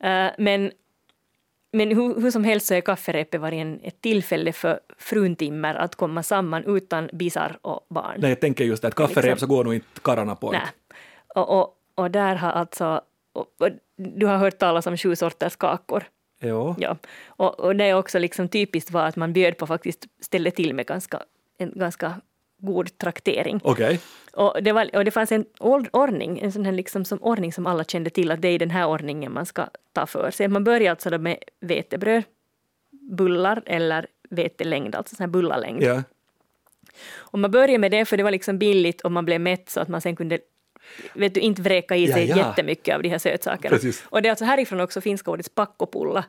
Eh, 0.00 0.30
men 0.38 0.72
men 1.72 1.88
hur, 1.88 2.20
hur 2.20 2.30
som 2.30 2.44
helst 2.44 2.66
så 2.66 2.74
är 2.74 2.80
kafferepet 2.80 3.40
varit 3.40 3.58
en, 3.60 3.80
ett 3.82 4.00
tillfälle 4.00 4.52
för 4.52 4.80
fruntimmer 4.98 5.74
att 5.74 5.94
komma 5.94 6.22
samman 6.22 6.64
utan 6.76 7.10
bisar 7.12 7.58
och 7.62 7.86
barn. 7.90 8.14
Nej, 8.18 8.30
jag 8.30 8.40
tänker 8.40 8.64
just 8.64 8.82
det, 8.82 8.88
att 8.88 8.94
kafferep 8.94 9.24
Liksom. 9.24 9.38
så 9.48 9.54
går 9.54 9.64
nog 9.64 9.74
inte 9.74 10.00
karlarna 10.02 10.34
på. 10.36 10.52
Nej. 10.52 10.60
Och, 11.34 11.58
och, 11.60 11.74
och 11.94 12.10
där 12.10 12.34
har 12.34 12.50
alltså, 12.50 13.00
och, 13.38 13.46
och, 13.58 13.70
du 13.96 14.26
har 14.26 14.36
hört 14.36 14.58
talas 14.58 14.86
om 14.86 14.96
sju 14.96 15.16
sorters 15.16 15.56
kakor. 15.56 16.04
Jo. 16.40 16.74
Ja. 16.78 16.96
Och, 17.26 17.60
och 17.60 17.76
det 17.76 17.84
är 17.84 17.94
också 17.94 18.18
liksom 18.18 18.48
typiskt 18.48 18.90
var 18.90 19.06
att 19.06 19.16
man 19.16 19.32
bjöd 19.32 19.56
på 19.56 19.66
faktiskt 19.66 20.06
ställe 20.20 20.50
till 20.50 20.74
med 20.74 20.86
ganska, 20.86 21.22
en 21.58 21.72
ganska 21.74 22.20
god 22.58 22.98
traktering. 22.98 23.60
Okej. 23.64 24.00
Och 24.32 24.62
det, 24.62 24.72
var, 24.72 24.96
och 24.96 25.04
det 25.04 25.10
fanns 25.10 25.32
en 25.32 25.44
ord- 25.60 25.88
ordning, 25.92 26.38
en 26.38 26.52
sån 26.52 26.64
här 26.64 26.72
liksom 26.72 27.04
som 27.04 27.18
ordning 27.22 27.52
som 27.52 27.66
alla 27.66 27.84
kände 27.84 28.10
till 28.10 28.30
att 28.30 28.42
det 28.42 28.48
är 28.48 28.54
i 28.54 28.58
den 28.58 28.70
här 28.70 28.86
ordningen 28.86 29.32
man 29.32 29.46
ska 29.46 29.66
ta 29.92 30.06
för 30.06 30.30
sig. 30.30 30.48
Man 30.48 30.64
börjar 30.64 30.90
alltså 30.90 31.10
då 31.10 31.18
med 31.18 31.38
vetebröd, 31.60 32.22
bullar 32.90 33.62
eller 33.66 34.06
vetelängd, 34.30 34.94
alltså 34.94 35.16
sån 35.16 35.24
här 35.24 35.30
bullarlängd. 35.30 35.82
Ja. 35.82 36.02
Och 37.16 37.38
man 37.38 37.50
började 37.50 37.78
med 37.78 37.90
det 37.90 38.04
för 38.04 38.16
det 38.16 38.22
var 38.22 38.30
liksom 38.30 38.58
billigt 38.58 39.00
och 39.00 39.12
man 39.12 39.24
blev 39.24 39.40
mätt 39.40 39.70
så 39.70 39.80
att 39.80 39.88
man 39.88 40.00
sen 40.00 40.16
kunde 40.16 40.38
vet 41.14 41.34
du, 41.34 41.40
inte 41.40 41.62
vräka 41.62 41.96
i 41.96 42.06
Ja, 42.06 42.14
sig 42.14 42.26
ja. 42.28 42.36
jättemycket 42.36 42.94
av 42.94 43.02
de 43.02 43.08
här 43.08 43.18
sötsakerna. 43.18 43.76
Precis. 43.76 44.04
Och 44.10 44.22
det 44.22 44.28
är 44.28 44.30
alltså 44.30 44.44
härifrån 44.44 44.80
också 44.80 45.00
finska 45.00 45.30
ordet 45.30 45.54
pakkopulla, 45.54 46.24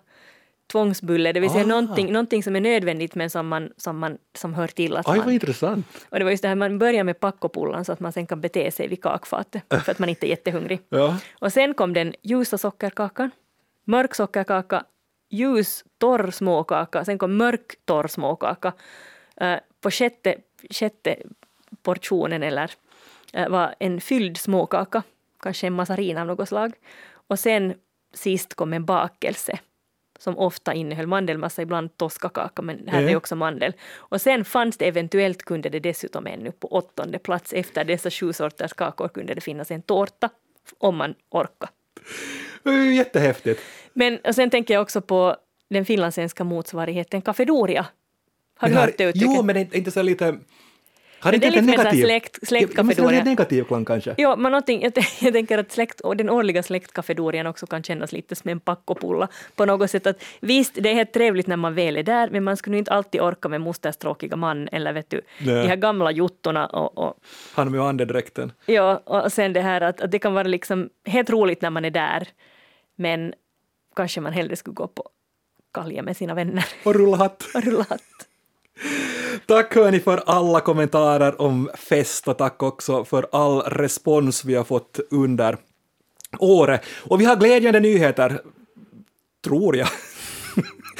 tvångsbulle, 0.71 1.31
det 1.31 1.39
vill 1.39 1.49
säga 1.49 1.63
Ah. 1.63 1.67
någonting, 1.67 2.11
någonting 2.11 2.43
som 2.43 2.55
är 2.55 2.59
nödvändigt 2.61 3.15
men 3.15 3.29
som, 3.29 3.47
man, 3.47 3.73
som, 3.77 3.97
man, 3.99 4.17
som 4.35 4.53
hör 4.53 4.67
till 4.67 4.97
att 4.97 5.09
Aj, 5.09 5.17
man... 5.17 5.25
vad 5.25 5.33
intressant. 5.33 5.85
Och 6.09 6.19
det 6.19 6.23
var 6.25 6.31
just 6.31 6.41
det 6.41 6.47
här, 6.47 6.55
man 6.55 6.79
börjar 6.79 7.03
med 7.03 7.19
packopullan 7.19 7.85
så 7.85 7.91
att 7.91 7.99
man 7.99 8.11
sen 8.13 8.27
kan 8.27 8.41
bete 8.41 8.71
sig 8.71 8.87
vid 8.87 9.01
kakfatet 9.03 9.63
för 9.85 9.91
att 9.91 9.99
man 9.99 10.09
inte 10.09 10.27
är 10.27 10.29
jättehungrig. 10.29 10.79
Ja. 10.89 11.17
Och 11.39 11.53
sen 11.53 11.73
kom 11.73 11.93
den 11.93 12.13
ljusa 12.21 12.57
sockerkakan, 12.57 13.31
mörk 13.85 14.15
sockerkaka, 14.15 14.83
ljus 15.29 15.83
torr 15.97 16.31
småkaka, 16.31 17.05
sen 17.05 17.17
kom 17.17 17.37
mörk 17.37 17.75
torr 17.85 18.07
småkaka. 18.07 18.73
Eh, 19.41 19.55
på 19.81 19.91
sjätte, 19.91 20.35
sjätte 20.71 21.15
portionen 21.83 22.43
eller 22.43 22.71
var 23.33 23.75
en 23.79 24.01
fylld 24.01 24.37
småkaka, 24.37 25.03
kanske 25.43 25.67
en 25.67 25.73
massarin 25.73 26.17
av 26.17 26.27
något 26.27 26.49
slag. 26.49 26.73
Och 27.27 27.39
sen 27.39 27.73
sist 28.13 28.53
kom 28.53 28.73
en 28.73 28.85
bakelse 28.85 29.59
som 30.19 30.37
ofta 30.37 30.73
innehöll 30.73 31.07
mandelmassa, 31.07 31.61
ibland 31.61 31.97
toskakaka, 31.97 32.61
men 32.61 32.87
här 32.87 32.99
Mm. 32.99 33.09
är 33.09 33.15
också 33.15 33.35
mandel. 33.35 33.73
Och 33.95 34.21
sen 34.21 34.45
fanns 34.45 34.77
det 34.77 34.87
eventuellt, 34.87 35.43
kunde 35.43 35.69
det 35.69 35.79
dessutom 35.79 36.27
ännu 36.27 36.51
på 36.51 36.67
åttonde 36.67 37.19
plats 37.19 37.53
efter 37.53 37.83
dessa 37.83 38.09
sju 38.11 38.33
sorters 38.33 38.73
kakor 38.73 39.07
kunde 39.07 39.33
det 39.33 39.41
finnas 39.41 39.71
en 39.71 39.81
tårta, 39.81 40.29
om 40.77 40.95
man 40.95 41.15
orkar. 41.29 41.69
Ju 42.65 42.95
jättehäftigt. 42.95 43.61
Men 43.93 44.17
och 44.17 44.35
sen 44.35 44.49
tänker 44.49 44.73
jag 44.73 44.81
också 44.81 45.01
på 45.01 45.35
den 45.69 45.85
finlandssvenska 45.85 46.43
motsvarigheten 46.43 47.21
Cafedoria. 47.21 47.85
Har 48.57 48.69
du 48.69 48.75
hört 48.75 48.97
det 48.97 49.03
uttrycket? 49.03 49.35
Jo, 49.35 49.43
men 49.43 49.55
det 49.55 49.61
är 49.61 49.77
inte 49.77 49.91
så 49.91 50.01
lite... 50.01 50.37
Har 51.19 51.31
det 51.31 51.35
är 51.37 51.47
inte 51.47 51.61
lite 51.61 51.73
så 51.73 51.77
här 51.77 51.83
negativ... 51.83 52.03
släkt- 52.03 52.91
är 53.09 53.13
ja. 53.13 53.23
negativ 53.23 53.63
klang 53.63 53.85
kanske. 53.85 54.15
Ja, 54.17 54.35
men 54.35 54.51
någonting, 54.51 54.81
jag, 54.81 54.93
jag 55.21 55.33
tänker 55.33 55.57
att 55.57 55.71
släkt, 55.71 56.01
och 56.01 56.17
den 56.17 56.29
årliga 56.29 56.63
släktkafedorian 56.63 57.47
också 57.47 57.67
kan 57.67 57.83
kännas 57.83 58.11
lite 58.11 58.35
som 58.35 58.49
en 58.49 58.59
packopulla 58.59 59.27
på 59.55 59.65
något 59.65 59.91
sätt. 59.91 60.07
Att, 60.07 60.23
visst, 60.39 60.73
det 60.75 60.89
är 60.89 60.93
helt 60.93 61.13
trevligt 61.13 61.47
när 61.47 61.57
man 61.57 61.73
väl 61.75 61.97
är 61.97 62.03
där, 62.03 62.29
men 62.29 62.43
man 62.43 62.57
skulle 62.57 62.77
inte 62.77 62.91
alltid 62.91 63.21
orka 63.21 63.49
med 63.49 63.61
mosters 63.61 63.97
tråkiga 63.97 64.35
man 64.35 64.67
eller 64.71 64.93
vet 64.93 65.09
du, 65.09 65.21
Nej. 65.41 65.55
de 65.55 65.67
här 65.67 65.75
gamla 65.75 66.11
jottorna 66.11 66.67
och, 66.67 66.97
och 66.97 67.13
Han 67.53 67.71
med 67.71 67.81
andedräkten. 67.81 68.51
Ja, 68.65 68.97
och 69.05 69.31
sen 69.33 69.53
det 69.53 69.61
här 69.61 69.81
att, 69.81 70.01
att 70.01 70.11
det 70.11 70.19
kan 70.19 70.33
vara 70.33 70.47
liksom 70.47 70.89
helt 71.05 71.29
roligt 71.29 71.61
när 71.61 71.69
man 71.69 71.85
är 71.85 71.91
där, 71.91 72.27
men 72.95 73.33
kanske 73.95 74.21
man 74.21 74.33
hellre 74.33 74.55
skulle 74.55 74.73
gå 74.73 74.87
på 74.87 75.09
kalja 75.73 76.01
med 76.03 76.17
sina 76.17 76.33
vänner 76.33 76.65
Och 76.83 76.95
rulla 76.95 77.17
hatt. 77.17 77.43
och 77.55 77.63
rulla 77.63 77.85
hatt. 77.89 78.01
Tack 79.49 79.75
hörni 79.75 79.99
för 79.99 80.23
alla 80.25 80.59
kommentarer 80.59 81.41
om 81.41 81.69
fest 81.73 82.27
och 82.27 82.37
tack 82.37 82.63
också 82.63 83.05
för 83.05 83.27
all 83.31 83.61
respons 83.61 84.45
vi 84.45 84.55
har 84.55 84.63
fått 84.63 84.99
under 85.11 85.57
året. 86.39 86.81
Och 87.03 87.21
vi 87.21 87.25
har 87.25 87.35
glädjande 87.35 87.79
nyheter, 87.79 88.41
tror 89.43 89.77
jag. 89.77 89.87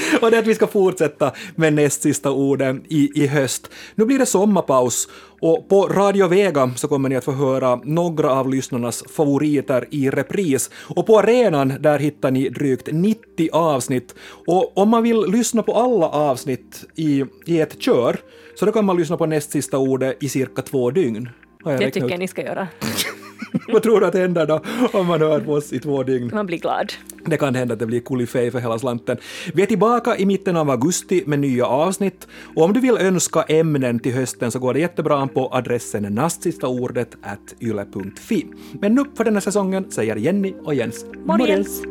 och 0.21 0.31
det 0.31 0.37
är 0.37 0.41
att 0.41 0.47
vi 0.47 0.55
ska 0.55 0.67
fortsätta 0.67 1.31
med 1.55 1.73
näst 1.73 2.01
sista 2.01 2.31
orden 2.31 2.83
i, 2.89 3.23
i 3.23 3.27
höst. 3.27 3.69
Nu 3.95 4.05
blir 4.05 4.19
det 4.19 4.25
sommarpaus 4.25 5.07
och 5.41 5.69
på 5.69 5.87
Radio 5.87 6.27
Vega 6.27 6.71
så 6.75 6.87
kommer 6.87 7.09
ni 7.09 7.15
att 7.15 7.23
få 7.23 7.31
höra 7.31 7.75
några 7.83 8.31
av 8.31 8.49
lyssnarnas 8.49 9.03
favoriter 9.15 9.87
i 9.91 10.09
repris. 10.09 10.69
Och 10.95 11.05
på 11.07 11.19
arenan 11.19 11.73
där 11.79 11.99
hittar 11.99 12.31
ni 12.31 12.49
drygt 12.49 12.89
90 12.91 13.49
avsnitt. 13.51 14.15
Och 14.47 14.77
om 14.77 14.89
man 14.89 15.03
vill 15.03 15.21
lyssna 15.21 15.63
på 15.63 15.73
alla 15.73 16.09
avsnitt 16.09 16.85
i, 16.95 17.25
i 17.45 17.59
ett 17.59 17.81
kör 17.81 18.19
så 18.55 18.65
då 18.65 18.71
kan 18.71 18.85
man 18.85 18.97
lyssna 18.97 19.17
på 19.17 19.25
näst 19.25 19.51
sista 19.51 19.77
ordet 19.77 20.23
i 20.23 20.29
cirka 20.29 20.61
två 20.61 20.91
dygn. 20.91 21.29
Det 21.63 21.91
tycker 21.91 22.13
ut. 22.13 22.19
ni 22.19 22.27
ska 22.27 22.43
göra. 22.43 22.67
Vad 23.67 23.83
tror 23.83 23.99
du 23.99 24.05
att 24.05 24.13
händer 24.13 24.45
då 24.45 24.61
om 24.93 25.07
man 25.07 25.21
hör 25.21 25.39
på 25.39 25.53
oss 25.53 25.73
i 25.73 25.79
två 25.79 26.03
dygn? 26.03 26.31
Man 26.33 26.45
blir 26.45 26.57
glad. 26.57 26.93
Det 27.25 27.37
kan 27.37 27.55
hända 27.55 27.73
att 27.73 27.79
det 27.79 27.85
blir 27.85 27.99
kulifej 27.99 28.51
för 28.51 28.59
hela 28.59 28.79
slanten. 28.79 29.17
Vi 29.53 29.61
är 29.61 29.65
tillbaka 29.65 30.17
i 30.17 30.25
mitten 30.25 30.57
av 30.57 30.69
augusti 30.69 31.23
med 31.25 31.39
nya 31.39 31.65
avsnitt 31.65 32.27
och 32.55 32.63
om 32.63 32.73
du 32.73 32.79
vill 32.79 32.97
önska 32.97 33.41
ämnen 33.41 33.99
till 33.99 34.13
hösten 34.13 34.51
så 34.51 34.59
går 34.59 34.73
det 34.73 34.79
jättebra 34.79 35.27
på 35.27 35.49
adressen 35.51 36.03
nastsistaordet 36.03 37.17
at 37.21 37.55
yle.fi. 37.61 38.45
Men 38.81 38.95
nu 38.95 39.05
för 39.15 39.23
den 39.23 39.33
här 39.33 39.41
säsongen 39.41 39.91
säger 39.91 40.15
Jenny 40.15 40.53
och 40.63 40.75
Jens 40.75 41.05
Morjens! 41.25 41.81